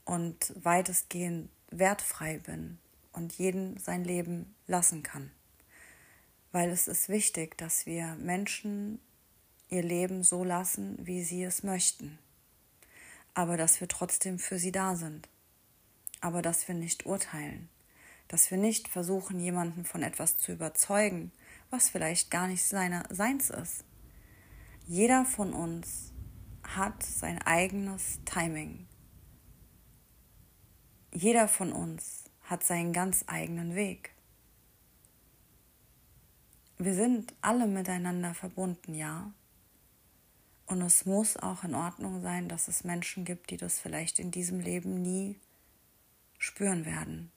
und 0.03 0.51
weitestgehend 0.55 1.51
wertfrei 1.69 2.39
bin 2.39 2.79
und 3.13 3.33
jeden 3.33 3.77
sein 3.77 4.03
Leben 4.03 4.55
lassen 4.65 5.03
kann. 5.03 5.29
weil 6.51 6.71
es 6.71 6.87
ist 6.87 7.09
wichtig, 7.09 7.59
dass 7.59 7.85
wir 7.85 8.15
Menschen 8.15 8.99
ihr 9.69 9.83
Leben 9.83 10.23
so 10.23 10.43
lassen, 10.43 10.97
wie 11.05 11.23
sie 11.23 11.43
es 11.43 11.61
möchten, 11.61 12.17
aber 13.33 13.57
dass 13.57 13.81
wir 13.81 13.87
trotzdem 13.87 14.39
für 14.39 14.59
sie 14.59 14.71
da 14.71 14.95
sind, 14.95 15.29
aber 16.19 16.41
dass 16.41 16.67
wir 16.67 16.75
nicht 16.75 17.05
urteilen, 17.05 17.69
dass 18.27 18.51
wir 18.51 18.57
nicht 18.57 18.87
versuchen, 18.87 19.39
jemanden 19.39 19.85
von 19.85 20.03
etwas 20.03 20.37
zu 20.37 20.51
überzeugen, 20.51 21.31
was 21.69 21.89
vielleicht 21.89 22.31
gar 22.31 22.47
nicht 22.47 22.63
seiner, 22.63 23.03
seins 23.09 23.49
ist. 23.49 23.83
Jeder 24.87 25.25
von 25.25 25.53
uns 25.53 26.11
hat 26.63 27.03
sein 27.03 27.41
eigenes 27.41 28.19
Timing. 28.25 28.87
Jeder 31.13 31.47
von 31.47 31.71
uns 31.71 32.25
hat 32.43 32.63
seinen 32.63 32.93
ganz 32.93 33.23
eigenen 33.27 33.75
Weg. 33.75 34.11
Wir 36.77 36.93
sind 36.95 37.33
alle 37.41 37.67
miteinander 37.67 38.33
verbunden, 38.33 38.95
ja. 38.95 39.31
Und 40.71 40.81
es 40.83 41.05
muss 41.05 41.35
auch 41.35 41.65
in 41.65 41.75
Ordnung 41.75 42.21
sein, 42.21 42.47
dass 42.47 42.69
es 42.69 42.85
Menschen 42.85 43.25
gibt, 43.25 43.49
die 43.49 43.57
das 43.57 43.77
vielleicht 43.77 44.19
in 44.19 44.31
diesem 44.31 44.61
Leben 44.61 45.01
nie 45.01 45.35
spüren 46.37 46.85
werden. 46.85 47.29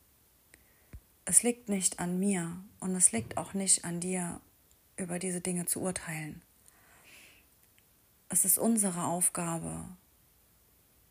Es 1.24 1.42
liegt 1.42 1.68
nicht 1.68 1.98
an 1.98 2.20
mir 2.20 2.56
und 2.78 2.94
es 2.94 3.10
liegt 3.10 3.36
auch 3.36 3.52
nicht 3.52 3.84
an 3.84 3.98
dir, 3.98 4.40
über 4.96 5.18
diese 5.18 5.40
Dinge 5.40 5.66
zu 5.66 5.80
urteilen. 5.80 6.42
Es 8.28 8.44
ist 8.44 8.56
unsere 8.56 9.02
Aufgabe, 9.02 9.84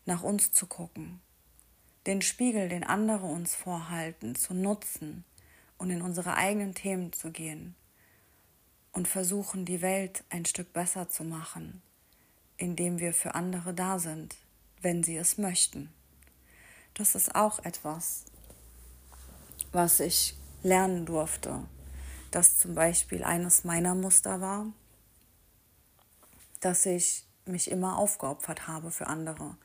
nach 0.06 0.22
uns 0.22 0.50
zu 0.50 0.66
gucken, 0.66 1.20
den 2.06 2.22
Spiegel, 2.22 2.70
den 2.70 2.84
andere 2.84 3.26
uns 3.26 3.54
vorhalten, 3.54 4.34
zu 4.34 4.54
nutzen 4.54 5.24
und 5.76 5.90
in 5.90 6.00
unsere 6.00 6.36
eigenen 6.36 6.74
Themen 6.74 7.12
zu 7.12 7.30
gehen 7.30 7.74
und 8.92 9.08
versuchen, 9.08 9.66
die 9.66 9.82
Welt 9.82 10.24
ein 10.30 10.46
Stück 10.46 10.72
besser 10.72 11.10
zu 11.10 11.22
machen, 11.22 11.82
indem 12.56 12.98
wir 12.98 13.12
für 13.12 13.34
andere 13.34 13.74
da 13.74 13.98
sind, 13.98 14.36
wenn 14.80 15.02
sie 15.02 15.16
es 15.16 15.38
möchten. 15.38 15.92
Das 16.94 17.14
ist 17.14 17.34
auch 17.34 17.58
etwas, 17.64 18.24
was 19.72 20.00
ich 20.00 20.36
lernen 20.62 21.06
durfte, 21.06 21.64
dass 22.30 22.58
zum 22.58 22.74
Beispiel 22.74 23.24
eines 23.24 23.64
meiner 23.64 23.94
Muster 23.94 24.40
war, 24.40 24.66
dass 26.60 26.86
ich 26.86 27.24
mich 27.46 27.70
immer 27.70 27.98
aufgeopfert 27.98 28.68
habe 28.68 28.90
für 28.90 29.06
andere 29.06 29.56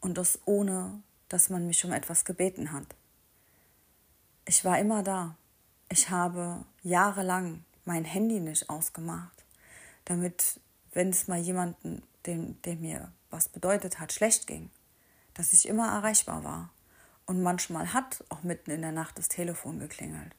und 0.00 0.18
das 0.18 0.38
ohne, 0.44 1.02
dass 1.28 1.50
man 1.50 1.66
mich 1.66 1.84
um 1.84 1.92
etwas 1.92 2.24
gebeten 2.24 2.72
hat. 2.72 2.86
Ich 4.46 4.64
war 4.64 4.78
immer 4.78 5.02
da. 5.02 5.36
Ich 5.88 6.10
habe 6.10 6.64
jahrelang 6.82 7.64
mein 7.84 8.04
Handy 8.04 8.40
nicht 8.40 8.68
ausgemacht, 8.68 9.44
damit, 10.04 10.60
wenn 10.92 11.10
es 11.10 11.28
mal 11.28 11.38
jemanden, 11.38 12.02
dem, 12.26 12.60
der 12.62 12.76
mir 12.76 13.12
was 13.30 13.48
bedeutet 13.48 14.00
hat, 14.00 14.12
schlecht 14.12 14.46
ging, 14.46 14.70
dass 15.34 15.52
ich 15.52 15.68
immer 15.68 15.88
erreichbar 15.88 16.44
war. 16.44 16.70
Und 17.26 17.42
manchmal 17.42 17.92
hat 17.92 18.24
auch 18.30 18.42
mitten 18.42 18.70
in 18.70 18.80
der 18.80 18.92
Nacht 18.92 19.18
das 19.18 19.28
Telefon 19.28 19.78
geklingelt. 19.78 20.34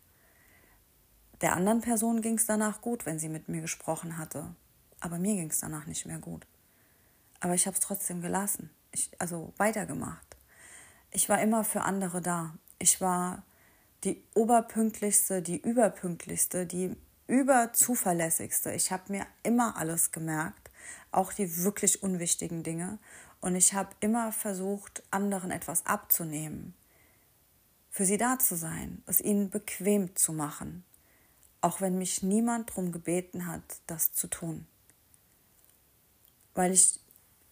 Der 1.41 1.55
anderen 1.55 1.81
Person 1.81 2.21
ging 2.21 2.36
es 2.36 2.45
danach 2.45 2.81
gut, 2.81 3.05
wenn 3.05 3.19
sie 3.19 3.29
mit 3.29 3.48
mir 3.48 3.62
gesprochen 3.62 4.17
hatte. 4.17 4.53
Aber 5.00 5.17
mir 5.17 5.36
ging 5.36 5.50
es 5.50 5.59
danach 5.59 5.86
nicht 5.86 6.05
mehr 6.05 6.17
gut. 6.17 6.45
Aber 7.39 7.53
ich 7.53 7.67
habe 7.67 7.75
es 7.75 7.79
trotzdem 7.79 8.21
gelassen. 8.21 8.69
Ich, 8.91 9.12
also 9.19 9.53
weitergemacht. 9.57 10.36
Ich 11.12 11.29
war 11.29 11.41
immer 11.41 11.63
für 11.63 11.81
andere 11.81 12.21
da. 12.21 12.53
Ich 12.79 13.00
war 13.00 13.43
die 14.03 14.24
oberpünktlichste, 14.33 15.41
die 15.41 15.57
überpünktlichste, 15.57 16.65
die 16.65 16.95
überzuverlässigste. 17.27 18.71
Ich 18.74 18.91
habe 18.91 19.12
mir 19.12 19.25
immer 19.43 19.77
alles 19.77 20.12
gemerkt, 20.12 20.68
auch 21.12 21.34
die 21.34 21.63
wirklich 21.63 22.03
unwichtigen 22.03 22.63
Dinge. 22.63 23.00
Und 23.42 23.55
ich 23.55 23.74
habe 23.74 23.90
immer 24.00 24.31
versucht, 24.31 25.03
anderen 25.11 25.51
etwas 25.51 25.85
abzunehmen 25.85 26.74
für 27.90 28.05
sie 28.05 28.18
da 28.18 28.40
zu 28.40 28.55
sein, 28.55 29.03
es 29.07 29.20
ihnen 29.20 29.50
bequem 29.50 30.16
zu 30.16 30.31
machen, 30.31 30.83
auch 31.61 31.81
wenn 31.81 31.98
mich 31.98 32.24
niemand 32.24 32.70
darum 32.70 32.92
gebeten 32.92 33.48
hat, 33.48 33.61
das 33.87 34.13
zu 34.13 34.27
tun. 34.27 34.68
Weil 36.53 36.72
ich 36.72 37.00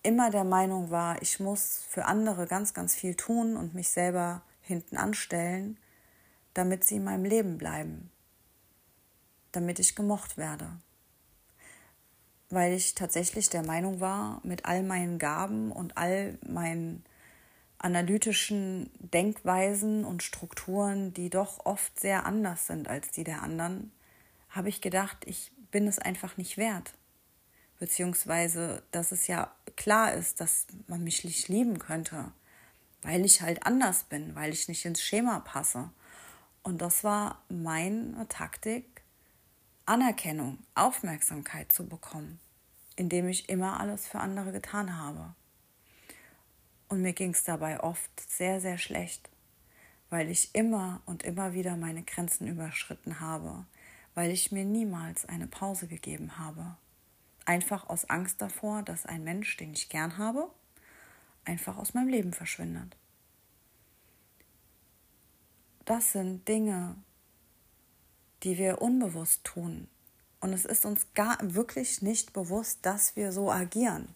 immer 0.03 0.29
der 0.29 0.43
Meinung 0.43 0.89
war, 0.91 1.21
ich 1.21 1.39
muss 1.39 1.83
für 1.89 2.05
andere 2.05 2.47
ganz, 2.47 2.73
ganz 2.73 2.95
viel 2.95 3.15
tun 3.15 3.57
und 3.57 3.73
mich 3.73 3.89
selber 3.89 4.41
hinten 4.61 4.97
anstellen, 4.97 5.77
damit 6.53 6.83
sie 6.83 6.97
in 6.97 7.03
meinem 7.03 7.25
Leben 7.25 7.57
bleiben, 7.57 8.11
damit 9.51 9.79
ich 9.79 9.95
gemocht 9.95 10.37
werde. 10.37 10.79
Weil 12.49 12.73
ich 12.73 12.95
tatsächlich 12.95 13.49
der 13.49 13.63
Meinung 13.63 13.99
war, 13.99 14.39
mit 14.43 14.65
all 14.65 14.83
meinen 14.83 15.19
Gaben 15.19 15.71
und 15.71 15.97
all 15.97 16.37
meinen 16.47 17.03
analytischen 17.79 18.89
Denkweisen 18.99 20.05
und 20.05 20.23
Strukturen, 20.23 21.13
die 21.13 21.29
doch 21.29 21.65
oft 21.65 21.99
sehr 21.99 22.25
anders 22.25 22.67
sind 22.67 22.87
als 22.87 23.11
die 23.11 23.23
der 23.23 23.43
anderen, 23.43 23.91
habe 24.49 24.69
ich 24.69 24.81
gedacht, 24.81 25.17
ich 25.25 25.51
bin 25.71 25.87
es 25.87 25.99
einfach 25.99 26.37
nicht 26.37 26.57
wert. 26.57 26.93
Beziehungsweise, 27.79 28.81
dass 28.91 29.11
es 29.11 29.27
ja 29.27 29.51
klar 29.75 30.13
ist, 30.13 30.41
dass 30.41 30.65
man 30.87 31.03
mich 31.03 31.23
nicht 31.23 31.47
lieben 31.47 31.77
könnte, 31.77 32.31
weil 33.03 33.23
ich 33.25 33.41
halt 33.41 33.65
anders 33.65 34.03
bin, 34.05 34.33
weil 34.35 34.51
ich 34.51 34.67
nicht 34.67 34.85
ins 34.85 35.01
Schema 35.01 35.39
passe. 35.41 35.91
Und 36.63 36.81
das 36.81 37.03
war 37.03 37.43
meine 37.49 38.27
Taktik, 38.27 38.96
Anerkennung, 39.87 40.57
Aufmerksamkeit 40.75 41.71
zu 41.71 41.87
bekommen, 41.87 42.41
indem 42.97 43.29
ich 43.29 43.47
immer 43.47 43.79
alles 43.79 44.05
für 44.05 44.19
andere 44.19 44.51
getan 44.51 44.97
habe. 44.97 45.33
Und 46.89 47.01
mir 47.01 47.13
ging 47.13 47.31
es 47.31 47.45
dabei 47.45 47.79
oft 47.79 48.11
sehr, 48.29 48.59
sehr 48.59 48.77
schlecht, 48.77 49.29
weil 50.09 50.29
ich 50.29 50.53
immer 50.53 51.01
und 51.05 51.23
immer 51.23 51.53
wieder 51.53 51.77
meine 51.77 52.03
Grenzen 52.03 52.47
überschritten 52.47 53.21
habe, 53.21 53.65
weil 54.13 54.29
ich 54.31 54.51
mir 54.51 54.65
niemals 54.65 55.25
eine 55.25 55.47
Pause 55.47 55.87
gegeben 55.87 56.37
habe. 56.37 56.75
Einfach 57.45 57.87
aus 57.87 58.09
Angst 58.09 58.41
davor, 58.41 58.83
dass 58.83 59.05
ein 59.05 59.23
Mensch, 59.23 59.55
den 59.55 59.71
ich 59.71 59.87
gern 59.87 60.17
habe, 60.17 60.51
einfach 61.45 61.77
aus 61.77 61.93
meinem 61.93 62.09
Leben 62.09 62.33
verschwindet. 62.33 62.97
Das 65.85 66.11
sind 66.11 66.45
Dinge, 66.45 66.97
die 68.43 68.57
wir 68.57 68.81
unbewusst 68.81 69.43
tun. 69.43 69.87
Und 70.39 70.53
es 70.53 70.65
ist 70.65 70.85
uns 70.85 71.07
gar 71.15 71.37
wirklich 71.41 72.01
nicht 72.01 72.33
bewusst, 72.33 72.79
dass 72.83 73.15
wir 73.15 73.31
so 73.31 73.51
agieren 73.51 74.13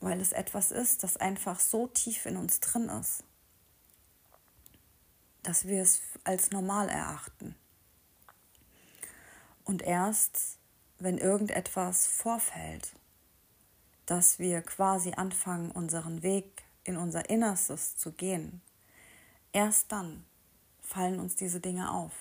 weil 0.00 0.20
es 0.20 0.32
etwas 0.32 0.70
ist, 0.70 1.02
das 1.04 1.18
einfach 1.18 1.60
so 1.60 1.86
tief 1.86 2.26
in 2.26 2.36
uns 2.36 2.60
drin 2.60 2.88
ist, 2.88 3.22
dass 5.42 5.66
wir 5.66 5.82
es 5.82 6.00
als 6.24 6.50
normal 6.50 6.88
erachten. 6.88 7.54
Und 9.64 9.82
erst, 9.82 10.58
wenn 10.98 11.18
irgendetwas 11.18 12.06
vorfällt, 12.06 12.92
dass 14.06 14.38
wir 14.38 14.62
quasi 14.62 15.12
anfangen, 15.12 15.70
unseren 15.70 16.22
Weg 16.22 16.62
in 16.82 16.96
unser 16.96 17.28
Innerstes 17.30 17.96
zu 17.96 18.12
gehen, 18.12 18.60
erst 19.52 19.92
dann 19.92 20.24
fallen 20.80 21.20
uns 21.20 21.36
diese 21.36 21.60
Dinge 21.60 21.92
auf. 21.92 22.12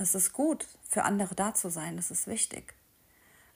Es 0.00 0.14
ist 0.14 0.32
gut, 0.32 0.68
für 0.88 1.02
andere 1.02 1.34
da 1.34 1.54
zu 1.54 1.70
sein, 1.70 1.98
es 1.98 2.12
ist 2.12 2.28
wichtig. 2.28 2.72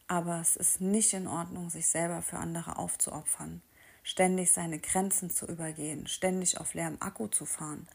Aber 0.08 0.40
es 0.40 0.56
ist 0.56 0.80
nicht 0.80 1.12
in 1.12 1.28
Ordnung, 1.28 1.70
sich 1.70 1.86
selber 1.86 2.20
für 2.20 2.36
andere 2.36 2.78
aufzuopfern, 2.78 3.62
ständig 4.02 4.52
seine 4.52 4.80
Grenzen 4.80 5.30
zu 5.30 5.46
übergehen, 5.46 6.08
ständig 6.08 6.58
auf 6.58 6.74
leerem 6.74 6.96
Akku 6.98 7.28
zu 7.28 7.46
fahren. 7.46 7.86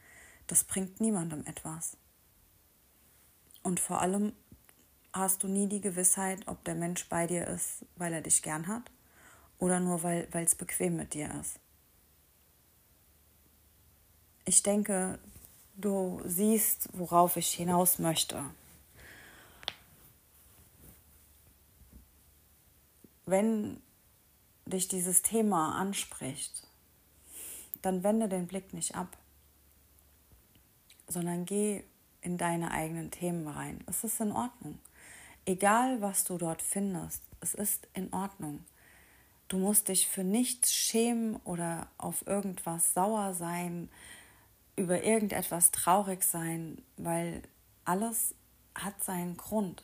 Das 0.47 0.63
bringt 0.63 1.01
niemandem 1.01 1.45
etwas. 1.45 1.97
Und 3.63 3.81
vor 3.81 4.01
allem 4.01 4.31
hast 5.11 5.43
du 5.43 5.49
nie 5.49 5.67
die 5.67 5.81
Gewissheit, 5.81 6.47
ob 6.47 6.63
der 6.63 6.75
Mensch 6.75 7.09
bei 7.09 7.27
dir 7.27 7.45
ist, 7.47 7.85
weil 7.97 8.13
er 8.13 8.21
dich 8.21 8.41
gern 8.41 8.67
hat 8.67 8.89
oder 9.59 9.81
nur 9.81 10.03
weil 10.03 10.29
es 10.31 10.55
bequem 10.55 10.95
mit 10.95 11.13
dir 11.13 11.29
ist. 11.41 11.59
Ich 14.45 14.63
denke, 14.63 15.19
du 15.77 16.21
siehst, 16.25 16.89
worauf 16.93 17.37
ich 17.37 17.53
hinaus 17.53 17.99
möchte. 17.99 18.43
wenn 23.27 23.81
dich 24.65 24.87
dieses 24.87 25.21
Thema 25.21 25.75
anspricht, 25.75 26.65
dann 27.81 28.03
wende 28.03 28.27
den 28.27 28.47
Blick 28.47 28.73
nicht 28.73 28.95
ab, 28.95 29.17
sondern 31.07 31.45
geh 31.45 31.83
in 32.21 32.37
deine 32.37 32.71
eigenen 32.71 33.11
Themen 33.11 33.47
rein. 33.47 33.83
Es 33.85 34.03
ist 34.03 34.19
in 34.19 34.31
Ordnung. 34.31 34.79
Egal, 35.45 36.01
was 36.01 36.23
du 36.23 36.37
dort 36.37 36.61
findest, 36.61 37.21
es 37.41 37.53
ist 37.53 37.87
in 37.93 38.11
Ordnung. 38.13 38.65
Du 39.49 39.57
musst 39.57 39.89
dich 39.89 40.07
für 40.07 40.23
nichts 40.23 40.73
schämen 40.73 41.37
oder 41.43 41.87
auf 41.97 42.25
irgendwas 42.27 42.93
sauer 42.93 43.33
sein, 43.33 43.89
über 44.77 45.03
irgendetwas 45.03 45.71
traurig 45.71 46.23
sein, 46.23 46.81
weil 46.95 47.41
alles 47.83 48.33
hat 48.75 49.03
seinen 49.03 49.35
Grund. 49.35 49.83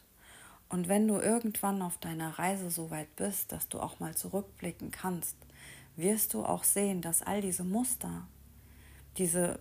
Und 0.69 0.87
wenn 0.87 1.07
du 1.07 1.19
irgendwann 1.19 1.81
auf 1.81 1.97
deiner 1.97 2.39
Reise 2.39 2.71
so 2.71 2.89
weit 2.89 3.13
bist, 3.15 3.51
dass 3.51 3.67
du 3.67 3.79
auch 3.79 3.99
mal 3.99 4.15
zurückblicken 4.15 4.91
kannst, 4.91 5.35
wirst 5.95 6.33
du 6.33 6.45
auch 6.45 6.63
sehen, 6.63 7.01
dass 7.01 7.21
all 7.21 7.41
diese 7.41 7.63
Muster, 7.63 8.27
diese, 9.17 9.59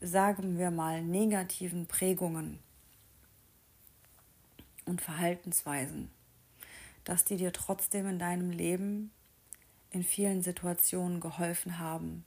sagen 0.00 0.58
wir 0.58 0.70
mal, 0.70 1.02
negativen 1.02 1.86
Prägungen 1.86 2.58
und 4.84 5.02
Verhaltensweisen, 5.02 6.10
dass 7.04 7.24
die 7.24 7.36
dir 7.36 7.52
trotzdem 7.52 8.06
in 8.06 8.18
deinem 8.18 8.50
Leben 8.50 9.10
in 9.90 10.04
vielen 10.04 10.42
Situationen 10.42 11.20
geholfen 11.20 11.78
haben, 11.78 12.24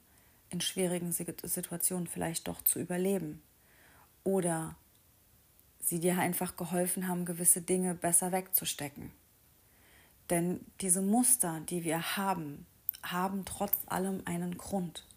in 0.51 0.61
schwierigen 0.61 1.11
Situationen 1.11 2.07
vielleicht 2.07 2.47
doch 2.47 2.61
zu 2.61 2.79
überleben 2.79 3.41
oder 4.23 4.75
sie 5.79 5.99
dir 5.99 6.19
einfach 6.19 6.57
geholfen 6.57 7.07
haben, 7.07 7.25
gewisse 7.25 7.61
Dinge 7.61 7.95
besser 7.95 8.31
wegzustecken. 8.31 9.11
Denn 10.29 10.59
diese 10.81 11.01
Muster, 11.01 11.61
die 11.61 11.83
wir 11.83 12.17
haben, 12.17 12.65
haben 13.01 13.45
trotz 13.45 13.75
allem 13.87 14.21
einen 14.25 14.57
Grund 14.57 15.07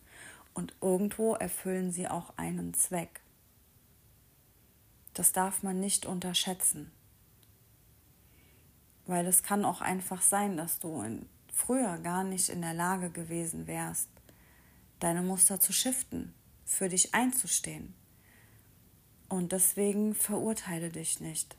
und 0.55 0.75
irgendwo 0.81 1.35
erfüllen 1.35 1.92
sie 1.92 2.09
auch 2.09 2.33
einen 2.37 2.73
Zweck. 2.75 3.20
Das 5.12 5.33
darf 5.33 5.62
man 5.62 5.79
nicht 5.79 6.07
unterschätzen, 6.07 6.90
weil 9.07 9.27
es 9.27 9.42
kann 9.42 9.64
auch 9.64 9.81
einfach 9.81 10.23
sein, 10.23 10.57
dass 10.57 10.81
du 10.81 11.05
früher 11.53 11.99
gar 11.99 12.25
nicht 12.25 12.49
in 12.49 12.62
der 12.62 12.75
Lage 12.75 13.11
gewesen 13.11 13.66
wärst, 13.66 14.09
deine 15.05 15.21
Muster 15.21 15.61
zu 15.61 15.75
shiften, 15.75 16.33
für 16.64 16.88
dich 16.88 17.14
einzustehen. 17.14 17.93
Und 19.29 19.53
deswegen 19.53 20.14
verurteile 20.14 20.88
dich 20.88 21.21
nicht, 21.21 21.57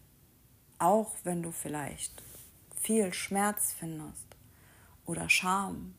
auch 0.80 1.12
wenn 1.24 1.44
du 1.44 1.52
vielleicht 1.52 2.24
viel 2.82 3.14
Schmerz 3.14 3.76
findest 3.78 4.26
oder 5.06 5.30
Scham. 5.30 5.94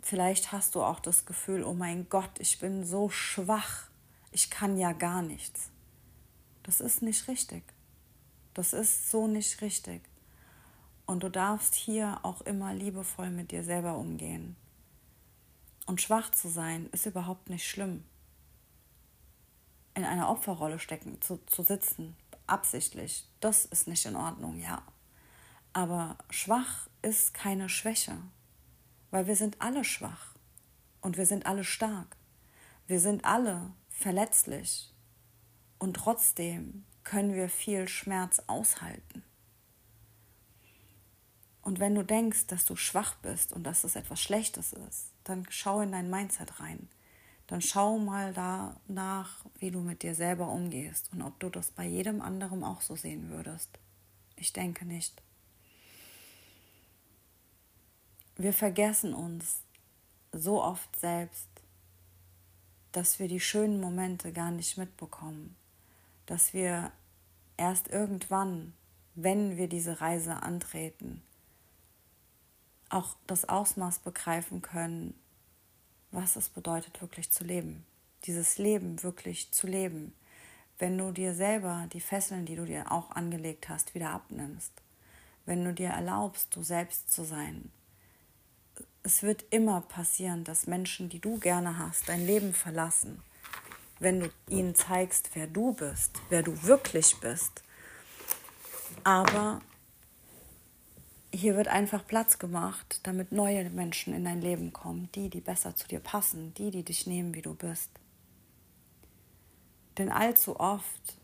Vielleicht 0.00 0.50
hast 0.50 0.74
du 0.74 0.82
auch 0.82 0.98
das 0.98 1.24
Gefühl, 1.24 1.62
oh 1.62 1.74
mein 1.74 2.08
Gott, 2.08 2.40
ich 2.40 2.58
bin 2.58 2.84
so 2.84 3.08
schwach, 3.08 3.88
ich 4.32 4.50
kann 4.50 4.76
ja 4.78 4.90
gar 4.90 5.22
nichts. 5.22 5.70
Das 6.64 6.80
ist 6.80 7.00
nicht 7.00 7.28
richtig. 7.28 7.62
Das 8.54 8.72
ist 8.72 9.08
so 9.12 9.28
nicht 9.28 9.60
richtig. 9.60 10.02
Und 11.06 11.22
du 11.22 11.28
darfst 11.28 11.76
hier 11.76 12.18
auch 12.24 12.40
immer 12.40 12.74
liebevoll 12.74 13.30
mit 13.30 13.52
dir 13.52 13.62
selber 13.62 13.96
umgehen. 13.96 14.56
Und 15.86 16.02
schwach 16.02 16.30
zu 16.32 16.48
sein 16.48 16.88
ist 16.92 17.06
überhaupt 17.06 17.48
nicht 17.48 17.66
schlimm. 17.66 18.04
In 19.94 20.04
einer 20.04 20.28
Opferrolle 20.28 20.78
stecken, 20.78 21.22
zu, 21.22 21.38
zu 21.46 21.62
sitzen, 21.62 22.16
absichtlich, 22.46 23.26
das 23.40 23.64
ist 23.64 23.86
nicht 23.86 24.04
in 24.04 24.16
Ordnung, 24.16 24.58
ja. 24.60 24.82
Aber 25.72 26.18
schwach 26.28 26.88
ist 27.02 27.34
keine 27.34 27.68
Schwäche, 27.68 28.18
weil 29.10 29.26
wir 29.26 29.36
sind 29.36 29.62
alle 29.62 29.84
schwach 29.84 30.34
und 31.00 31.16
wir 31.16 31.26
sind 31.26 31.46
alle 31.46 31.64
stark. 31.64 32.16
Wir 32.86 33.00
sind 33.00 33.24
alle 33.24 33.72
verletzlich 33.88 34.92
und 35.78 35.94
trotzdem 35.94 36.84
können 37.04 37.34
wir 37.34 37.48
viel 37.48 37.88
Schmerz 37.88 38.42
aushalten. 38.46 39.22
Und 41.62 41.80
wenn 41.80 41.94
du 41.94 42.04
denkst, 42.04 42.46
dass 42.46 42.64
du 42.64 42.76
schwach 42.76 43.16
bist 43.16 43.52
und 43.52 43.64
dass 43.64 43.84
es 43.84 43.96
etwas 43.96 44.20
Schlechtes 44.20 44.72
ist, 44.72 45.15
dann 45.28 45.46
schau 45.50 45.80
in 45.80 45.92
dein 45.92 46.10
Mindset 46.10 46.60
rein. 46.60 46.88
Dann 47.46 47.60
schau 47.60 47.98
mal 47.98 48.32
da 48.32 48.76
nach, 48.88 49.44
wie 49.58 49.70
du 49.70 49.80
mit 49.80 50.02
dir 50.02 50.14
selber 50.14 50.48
umgehst 50.48 51.10
und 51.12 51.22
ob 51.22 51.38
du 51.38 51.48
das 51.48 51.70
bei 51.70 51.84
jedem 51.84 52.20
anderen 52.20 52.64
auch 52.64 52.80
so 52.80 52.96
sehen 52.96 53.30
würdest. 53.30 53.70
Ich 54.36 54.52
denke 54.52 54.84
nicht. 54.84 55.22
Wir 58.36 58.52
vergessen 58.52 59.14
uns 59.14 59.62
so 60.32 60.62
oft 60.62 60.94
selbst, 60.98 61.48
dass 62.92 63.18
wir 63.18 63.28
die 63.28 63.40
schönen 63.40 63.80
Momente 63.80 64.32
gar 64.32 64.50
nicht 64.50 64.76
mitbekommen, 64.76 65.56
dass 66.26 66.52
wir 66.52 66.92
erst 67.56 67.88
irgendwann, 67.88 68.74
wenn 69.14 69.56
wir 69.56 69.68
diese 69.68 70.00
Reise 70.00 70.42
antreten, 70.42 71.22
auch 72.88 73.16
das 73.26 73.48
Ausmaß 73.48 74.00
begreifen 74.00 74.62
können, 74.62 75.14
was 76.10 76.36
es 76.36 76.48
bedeutet, 76.48 77.00
wirklich 77.00 77.30
zu 77.30 77.44
leben. 77.44 77.84
Dieses 78.24 78.58
Leben 78.58 79.02
wirklich 79.02 79.52
zu 79.52 79.66
leben. 79.66 80.14
Wenn 80.78 80.98
du 80.98 81.10
dir 81.12 81.34
selber 81.34 81.88
die 81.92 82.00
Fesseln, 82.00 82.46
die 82.46 82.56
du 82.56 82.64
dir 82.64 82.92
auch 82.92 83.10
angelegt 83.10 83.68
hast, 83.68 83.94
wieder 83.94 84.10
abnimmst. 84.10 84.72
Wenn 85.44 85.64
du 85.64 85.72
dir 85.72 85.88
erlaubst, 85.88 86.54
du 86.54 86.62
selbst 86.62 87.12
zu 87.12 87.24
sein. 87.24 87.70
Es 89.02 89.22
wird 89.22 89.44
immer 89.50 89.80
passieren, 89.82 90.44
dass 90.44 90.66
Menschen, 90.66 91.08
die 91.08 91.20
du 91.20 91.38
gerne 91.38 91.78
hast, 91.78 92.08
dein 92.08 92.26
Leben 92.26 92.52
verlassen. 92.52 93.22
Wenn 94.00 94.20
du 94.20 94.30
ihnen 94.48 94.74
zeigst, 94.74 95.30
wer 95.34 95.46
du 95.46 95.72
bist, 95.72 96.12
wer 96.28 96.42
du 96.42 96.62
wirklich 96.64 97.16
bist. 97.20 97.62
Aber 99.04 99.60
hier 101.32 101.56
wird 101.56 101.68
einfach 101.68 102.06
Platz 102.06 102.38
gemacht, 102.38 103.00
damit 103.02 103.32
neue 103.32 103.68
Menschen 103.70 104.14
in 104.14 104.24
dein 104.24 104.40
Leben 104.40 104.72
kommen, 104.72 105.08
die, 105.14 105.28
die 105.28 105.40
besser 105.40 105.74
zu 105.74 105.86
dir 105.88 106.00
passen, 106.00 106.54
die, 106.54 106.70
die 106.70 106.82
dich 106.82 107.06
nehmen, 107.06 107.34
wie 107.34 107.42
du 107.42 107.54
bist. 107.54 107.90
Denn 109.98 110.10
allzu 110.10 110.58
oft 110.60 111.18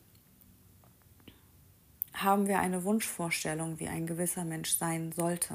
haben 2.14 2.46
wir 2.46 2.58
eine 2.58 2.84
Wunschvorstellung, 2.84 3.78
wie 3.80 3.88
ein 3.88 4.06
gewisser 4.06 4.44
Mensch 4.44 4.72
sein 4.76 5.12
sollte. 5.12 5.54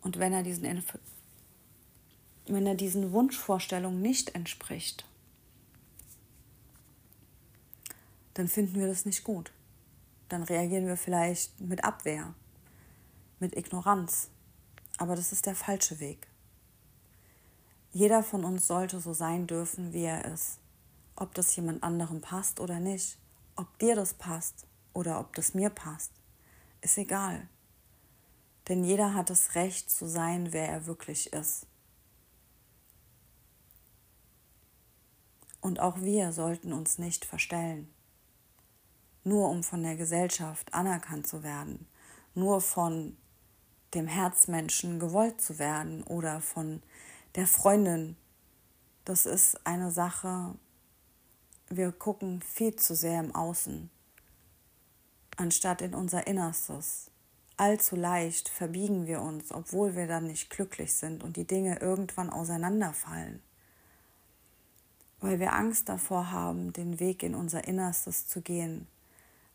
Und 0.00 0.18
wenn 0.18 0.32
er 0.32 0.42
diesen, 0.42 0.82
wenn 2.46 2.66
er 2.66 2.74
diesen 2.74 3.12
Wunschvorstellungen 3.12 4.00
nicht 4.00 4.34
entspricht, 4.34 5.04
dann 8.34 8.48
finden 8.48 8.80
wir 8.80 8.86
das 8.86 9.04
nicht 9.04 9.24
gut. 9.24 9.52
Dann 10.28 10.42
reagieren 10.42 10.86
wir 10.86 10.96
vielleicht 10.96 11.60
mit 11.60 11.84
Abwehr 11.84 12.34
mit 13.42 13.56
Ignoranz. 13.56 14.30
Aber 14.98 15.16
das 15.16 15.32
ist 15.32 15.46
der 15.46 15.56
falsche 15.56 15.98
Weg. 15.98 16.28
Jeder 17.90 18.22
von 18.22 18.44
uns 18.44 18.66
sollte 18.66 19.00
so 19.00 19.12
sein 19.12 19.46
dürfen, 19.46 19.92
wie 19.92 20.04
er 20.04 20.24
ist. 20.24 20.60
Ob 21.16 21.34
das 21.34 21.54
jemand 21.56 21.82
anderem 21.82 22.22
passt 22.22 22.60
oder 22.60 22.80
nicht, 22.80 23.18
ob 23.56 23.78
dir 23.80 23.96
das 23.96 24.14
passt 24.14 24.66
oder 24.94 25.20
ob 25.20 25.34
das 25.34 25.54
mir 25.54 25.68
passt, 25.68 26.12
ist 26.80 26.96
egal. 26.96 27.48
Denn 28.68 28.84
jeder 28.84 29.12
hat 29.12 29.28
das 29.28 29.56
Recht 29.56 29.90
zu 29.90 30.08
sein, 30.08 30.52
wer 30.52 30.68
er 30.68 30.86
wirklich 30.86 31.32
ist. 31.32 31.66
Und 35.60 35.80
auch 35.80 36.00
wir 36.00 36.32
sollten 36.32 36.72
uns 36.72 36.98
nicht 36.98 37.24
verstellen, 37.24 37.92
nur 39.24 39.48
um 39.48 39.62
von 39.62 39.82
der 39.82 39.96
Gesellschaft 39.96 40.72
anerkannt 40.74 41.26
zu 41.26 41.42
werden, 41.42 41.86
nur 42.34 42.60
von 42.60 43.16
dem 43.94 44.06
Herzmenschen 44.06 44.98
gewollt 44.98 45.40
zu 45.40 45.58
werden 45.58 46.02
oder 46.04 46.40
von 46.40 46.82
der 47.34 47.46
Freundin. 47.46 48.16
Das 49.04 49.26
ist 49.26 49.66
eine 49.66 49.90
Sache, 49.90 50.54
wir 51.68 51.92
gucken 51.92 52.42
viel 52.42 52.76
zu 52.76 52.94
sehr 52.94 53.20
im 53.20 53.34
Außen, 53.34 53.90
anstatt 55.36 55.82
in 55.82 55.94
unser 55.94 56.26
Innerstes. 56.26 57.10
Allzu 57.56 57.96
leicht 57.96 58.48
verbiegen 58.48 59.06
wir 59.06 59.20
uns, 59.20 59.52
obwohl 59.52 59.94
wir 59.94 60.06
dann 60.06 60.26
nicht 60.26 60.50
glücklich 60.50 60.94
sind 60.94 61.22
und 61.22 61.36
die 61.36 61.46
Dinge 61.46 61.80
irgendwann 61.80 62.30
auseinanderfallen, 62.30 63.42
weil 65.20 65.38
wir 65.38 65.52
Angst 65.52 65.88
davor 65.88 66.30
haben, 66.30 66.72
den 66.72 66.98
Weg 66.98 67.22
in 67.22 67.34
unser 67.34 67.66
Innerstes 67.66 68.26
zu 68.26 68.40
gehen, 68.40 68.86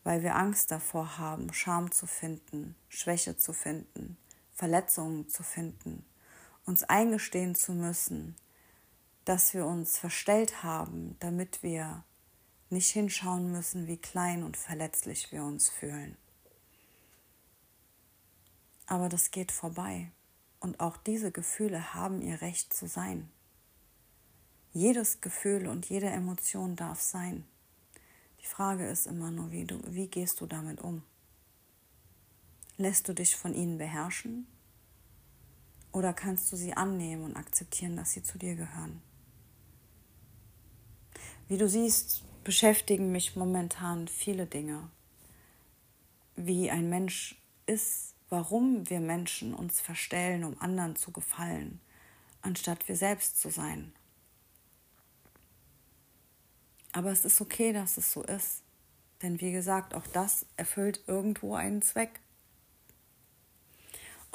weil 0.04 0.24
wir 0.24 0.36
Angst 0.36 0.72
davor 0.72 1.18
haben, 1.18 1.54
Scham 1.54 1.92
zu 1.92 2.08
finden, 2.08 2.76
Schwäche 2.88 3.36
zu 3.36 3.52
finden, 3.52 4.18
Verletzungen 4.58 5.30
zu 5.30 5.44
finden, 5.44 6.04
uns 6.66 6.84
eingestehen 6.84 7.54
zu 7.54 7.74
müssen, 7.74 8.36
dass 9.24 9.54
wir 9.54 9.68
uns 9.68 10.00
verstellt 10.00 10.64
haben, 10.64 11.16
damit 11.20 11.62
wir 11.62 12.04
nicht 12.72 12.90
hinschauen 12.90 13.52
müssen, 13.52 13.86
wie 13.86 13.98
klein 13.98 14.44
und 14.44 14.58
verletzlich 14.58 15.32
wir 15.32 15.44
uns 15.44 15.70
fühlen. 15.70 16.18
Aber 18.88 19.10
das 19.10 19.30
geht 19.30 19.52
vorbei 19.52 20.10
und 20.60 20.80
auch 20.80 20.98
diese 20.98 21.32
Gefühle 21.32 21.94
haben 21.94 22.24
ihr 22.24 22.42
Recht 22.42 22.74
zu 22.74 22.88
sein. 22.88 23.30
Jedes 24.74 25.22
Gefühl 25.22 25.68
und 25.68 25.88
jede 25.88 26.08
Emotion 26.08 26.76
darf 26.76 27.00
sein. 27.00 27.46
Die 28.42 28.48
Frage 28.48 28.88
ist 28.88 29.06
immer 29.06 29.30
nur, 29.30 29.52
wie, 29.52 29.66
du, 29.66 29.80
wie 29.86 30.08
gehst 30.08 30.42
du 30.42 30.48
damit 30.48 30.82
um? 30.82 31.04
Lässt 32.78 33.10
du 33.10 33.14
dich 33.14 33.36
von 33.36 33.54
ihnen 33.54 33.78
beherrschen? 33.78 34.48
Oder 35.92 36.14
kannst 36.14 36.52
du 36.52 36.56
sie 36.56 36.74
annehmen 36.74 37.24
und 37.24 37.36
akzeptieren, 37.36 37.96
dass 37.96 38.12
sie 38.12 38.22
zu 38.22 38.38
dir 38.38 38.56
gehören? 38.56 39.02
Wie 41.48 41.58
du 41.58 41.68
siehst, 41.68 42.24
beschäftigen 42.44 43.12
mich 43.12 43.36
momentan 43.36 44.08
viele 44.08 44.46
Dinge. 44.46 44.90
Wie 46.36 46.70
ein 46.70 46.90
Mensch 46.90 47.42
ist, 47.66 48.14
warum 48.30 48.90
wir 48.90 49.00
Menschen 49.00 49.54
uns 49.54 49.82
verstellen, 49.82 50.44
um 50.44 50.60
anderen 50.62 50.96
zu 50.96 51.12
gefallen, 51.12 51.80
anstatt 52.42 52.88
wir 52.88 52.96
selbst 52.96 53.40
zu 53.40 53.50
sein. 53.50 53.92
Aber 56.92 57.12
es 57.12 57.26
ist 57.26 57.42
okay, 57.42 57.74
dass 57.74 57.98
es 57.98 58.12
so 58.12 58.24
ist. 58.24 58.62
Denn 59.22 59.42
wie 59.42 59.52
gesagt, 59.52 59.96
auch 59.96 60.06
das 60.08 60.46
erfüllt 60.58 61.02
irgendwo 61.08 61.56
einen 61.56 61.82
Zweck. 61.82 62.20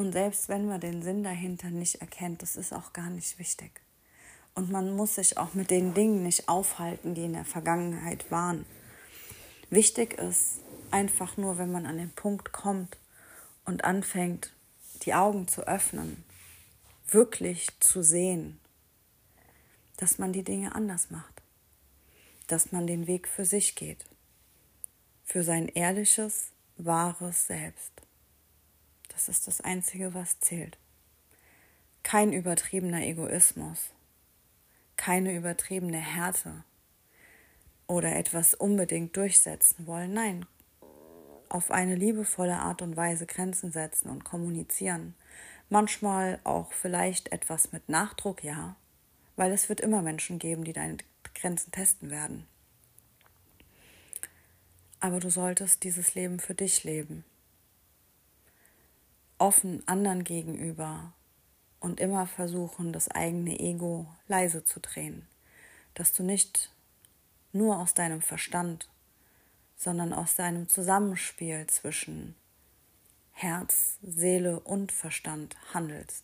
Und 0.02 0.10
selbst 0.10 0.48
wenn 0.48 0.66
man 0.66 0.80
den 0.80 1.00
Sinn 1.00 1.22
dahinter 1.22 1.70
nicht 1.70 2.00
erkennt, 2.00 2.42
das 2.42 2.56
ist 2.56 2.72
auch 2.72 2.92
gar 2.92 3.08
nicht 3.08 3.38
wichtig. 3.38 3.70
Und 4.52 4.68
man 4.68 4.96
muss 4.96 5.14
sich 5.14 5.38
auch 5.38 5.54
mit 5.54 5.70
den 5.70 5.94
Dingen 5.94 6.24
nicht 6.24 6.48
aufhalten, 6.48 7.14
die 7.14 7.22
in 7.22 7.34
der 7.34 7.44
Vergangenheit 7.44 8.28
waren. 8.32 8.66
Wichtig 9.70 10.14
ist 10.14 10.58
einfach 10.90 11.36
nur, 11.36 11.56
wenn 11.56 11.70
man 11.70 11.86
an 11.86 11.98
den 11.98 12.10
Punkt 12.10 12.50
kommt 12.50 12.98
und 13.64 13.84
anfängt, 13.84 14.52
die 15.02 15.14
Augen 15.14 15.46
zu 15.46 15.68
öffnen, 15.68 16.24
wirklich 17.06 17.68
zu 17.78 18.02
sehen, 18.02 18.58
dass 19.98 20.18
man 20.18 20.32
die 20.32 20.42
Dinge 20.42 20.74
anders 20.74 21.10
macht, 21.10 21.42
dass 22.48 22.72
man 22.72 22.88
den 22.88 23.06
Weg 23.06 23.28
für 23.28 23.44
sich 23.44 23.76
geht, 23.76 24.04
für 25.24 25.44
sein 25.44 25.68
ehrliches, 25.68 26.50
wahres 26.76 27.46
Selbst. 27.46 28.02
Das 29.12 29.28
ist 29.28 29.46
das 29.46 29.60
Einzige, 29.60 30.14
was 30.14 30.40
zählt. 30.40 30.78
Kein 32.02 32.32
übertriebener 32.32 33.02
Egoismus, 33.02 33.92
keine 34.96 35.34
übertriebene 35.36 35.98
Härte 35.98 36.64
oder 37.86 38.16
etwas 38.16 38.54
unbedingt 38.54 39.16
durchsetzen 39.16 39.86
wollen. 39.86 40.14
Nein, 40.14 40.46
auf 41.48 41.70
eine 41.70 41.94
liebevolle 41.94 42.56
Art 42.56 42.82
und 42.82 42.96
Weise 42.96 43.26
Grenzen 43.26 43.72
setzen 43.72 44.08
und 44.08 44.24
kommunizieren. 44.24 45.14
Manchmal 45.68 46.40
auch 46.44 46.72
vielleicht 46.72 47.30
etwas 47.32 47.72
mit 47.72 47.88
Nachdruck, 47.88 48.42
ja, 48.42 48.76
weil 49.36 49.52
es 49.52 49.68
wird 49.68 49.80
immer 49.80 50.02
Menschen 50.02 50.38
geben, 50.38 50.64
die 50.64 50.72
deine 50.72 50.96
Grenzen 51.34 51.70
testen 51.70 52.10
werden. 52.10 52.46
Aber 55.00 55.20
du 55.20 55.30
solltest 55.30 55.84
dieses 55.84 56.14
Leben 56.14 56.40
für 56.40 56.54
dich 56.54 56.84
leben. 56.84 57.24
Offen 59.42 59.82
anderen 59.88 60.22
gegenüber 60.22 61.12
und 61.80 61.98
immer 61.98 62.28
versuchen, 62.28 62.92
das 62.92 63.08
eigene 63.08 63.58
Ego 63.58 64.06
leise 64.28 64.64
zu 64.64 64.78
drehen. 64.78 65.26
Dass 65.94 66.12
du 66.12 66.22
nicht 66.22 66.70
nur 67.52 67.80
aus 67.80 67.92
deinem 67.92 68.22
Verstand, 68.22 68.88
sondern 69.76 70.12
aus 70.12 70.36
deinem 70.36 70.68
Zusammenspiel 70.68 71.66
zwischen 71.66 72.36
Herz, 73.32 73.98
Seele 74.00 74.60
und 74.60 74.92
Verstand 74.92 75.56
handelst. 75.74 76.22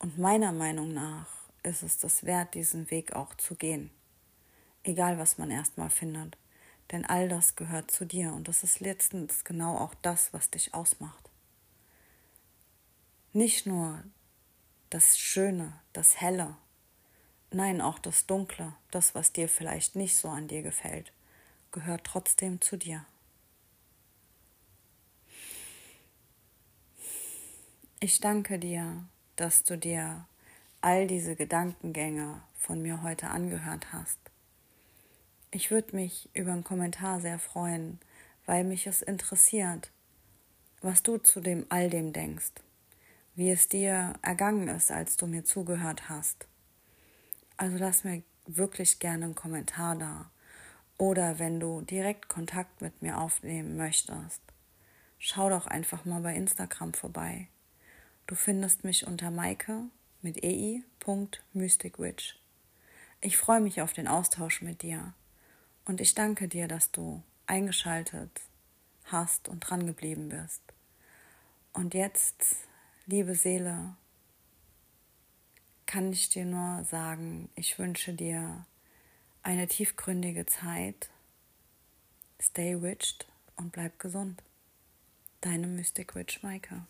Und 0.00 0.18
meiner 0.18 0.50
Meinung 0.50 0.92
nach 0.92 1.28
ist 1.62 1.84
es 1.84 1.96
das 1.98 2.24
wert, 2.24 2.54
diesen 2.54 2.90
Weg 2.90 3.12
auch 3.12 3.36
zu 3.36 3.54
gehen. 3.54 3.90
Egal, 4.82 5.16
was 5.16 5.38
man 5.38 5.52
erstmal 5.52 5.90
findet. 5.90 6.36
Denn 6.90 7.04
all 7.04 7.28
das 7.28 7.54
gehört 7.54 7.92
zu 7.92 8.04
dir 8.04 8.32
und 8.32 8.48
das 8.48 8.64
ist 8.64 8.80
letztens 8.80 9.44
genau 9.44 9.78
auch 9.78 9.94
das, 10.02 10.32
was 10.32 10.50
dich 10.50 10.74
ausmacht. 10.74 11.27
Nicht 13.32 13.66
nur 13.66 14.02
das 14.90 15.18
Schöne, 15.18 15.78
das 15.92 16.20
Helle, 16.20 16.56
nein, 17.50 17.80
auch 17.80 17.98
das 17.98 18.26
Dunkle, 18.26 18.74
das, 18.90 19.14
was 19.14 19.32
dir 19.32 19.48
vielleicht 19.48 19.96
nicht 19.96 20.16
so 20.16 20.28
an 20.28 20.48
dir 20.48 20.62
gefällt, 20.62 21.12
gehört 21.70 22.04
trotzdem 22.04 22.60
zu 22.60 22.76
dir. 22.76 23.04
Ich 28.00 28.20
danke 28.20 28.58
dir, 28.58 29.04
dass 29.36 29.64
du 29.64 29.76
dir 29.76 30.26
all 30.80 31.06
diese 31.06 31.36
Gedankengänge 31.36 32.40
von 32.56 32.80
mir 32.80 33.02
heute 33.02 33.28
angehört 33.28 33.92
hast. 33.92 34.18
Ich 35.50 35.70
würde 35.70 35.96
mich 35.96 36.30
über 36.32 36.52
einen 36.52 36.64
Kommentar 36.64 37.20
sehr 37.20 37.38
freuen, 37.38 37.98
weil 38.46 38.64
mich 38.64 38.86
es 38.86 39.02
interessiert, 39.02 39.90
was 40.80 41.02
du 41.02 41.18
zu 41.18 41.40
dem 41.40 41.66
all 41.70 41.90
dem 41.90 42.12
denkst, 42.12 42.52
wie 43.38 43.50
es 43.52 43.68
dir 43.68 44.14
ergangen 44.20 44.66
ist, 44.66 44.90
als 44.90 45.16
du 45.16 45.28
mir 45.28 45.44
zugehört 45.44 46.08
hast. 46.08 46.48
Also 47.56 47.76
lass 47.78 48.02
mir 48.02 48.24
wirklich 48.46 48.98
gerne 48.98 49.26
einen 49.26 49.36
Kommentar 49.36 49.94
da. 49.94 50.28
Oder 50.96 51.38
wenn 51.38 51.60
du 51.60 51.82
direkt 51.82 52.26
Kontakt 52.28 52.80
mit 52.80 53.00
mir 53.00 53.16
aufnehmen 53.16 53.76
möchtest, 53.76 54.42
schau 55.20 55.50
doch 55.50 55.68
einfach 55.68 56.04
mal 56.04 56.20
bei 56.20 56.34
Instagram 56.34 56.94
vorbei. 56.94 57.46
Du 58.26 58.34
findest 58.34 58.82
mich 58.82 59.06
unter 59.06 59.30
Maike 59.30 59.84
mit 60.20 60.42
ei.mysticwitch. 60.42 62.40
Ich 63.20 63.36
freue 63.36 63.60
mich 63.60 63.80
auf 63.80 63.92
den 63.92 64.08
Austausch 64.08 64.62
mit 64.62 64.82
dir. 64.82 65.14
Und 65.84 66.00
ich 66.00 66.16
danke 66.16 66.48
dir, 66.48 66.66
dass 66.66 66.90
du 66.90 67.22
eingeschaltet 67.46 68.40
hast 69.04 69.46
und 69.46 69.60
dran 69.60 69.86
geblieben 69.86 70.28
bist. 70.28 70.62
Und 71.72 71.94
jetzt, 71.94 72.67
liebe 73.08 73.34
Seele, 73.34 73.96
kann 75.86 76.12
ich 76.12 76.28
dir 76.28 76.44
nur 76.44 76.84
sagen, 76.84 77.48
ich 77.54 77.78
wünsche 77.78 78.12
dir 78.12 78.66
eine 79.42 79.66
tiefgründige 79.66 80.44
Zeit. 80.44 81.08
Stay 82.38 82.80
witched 82.82 83.26
und 83.56 83.72
bleib 83.72 83.98
gesund. 83.98 84.42
Deine 85.40 85.66
Mystic 85.66 86.14
Witch 86.14 86.42
Maike. 86.42 86.82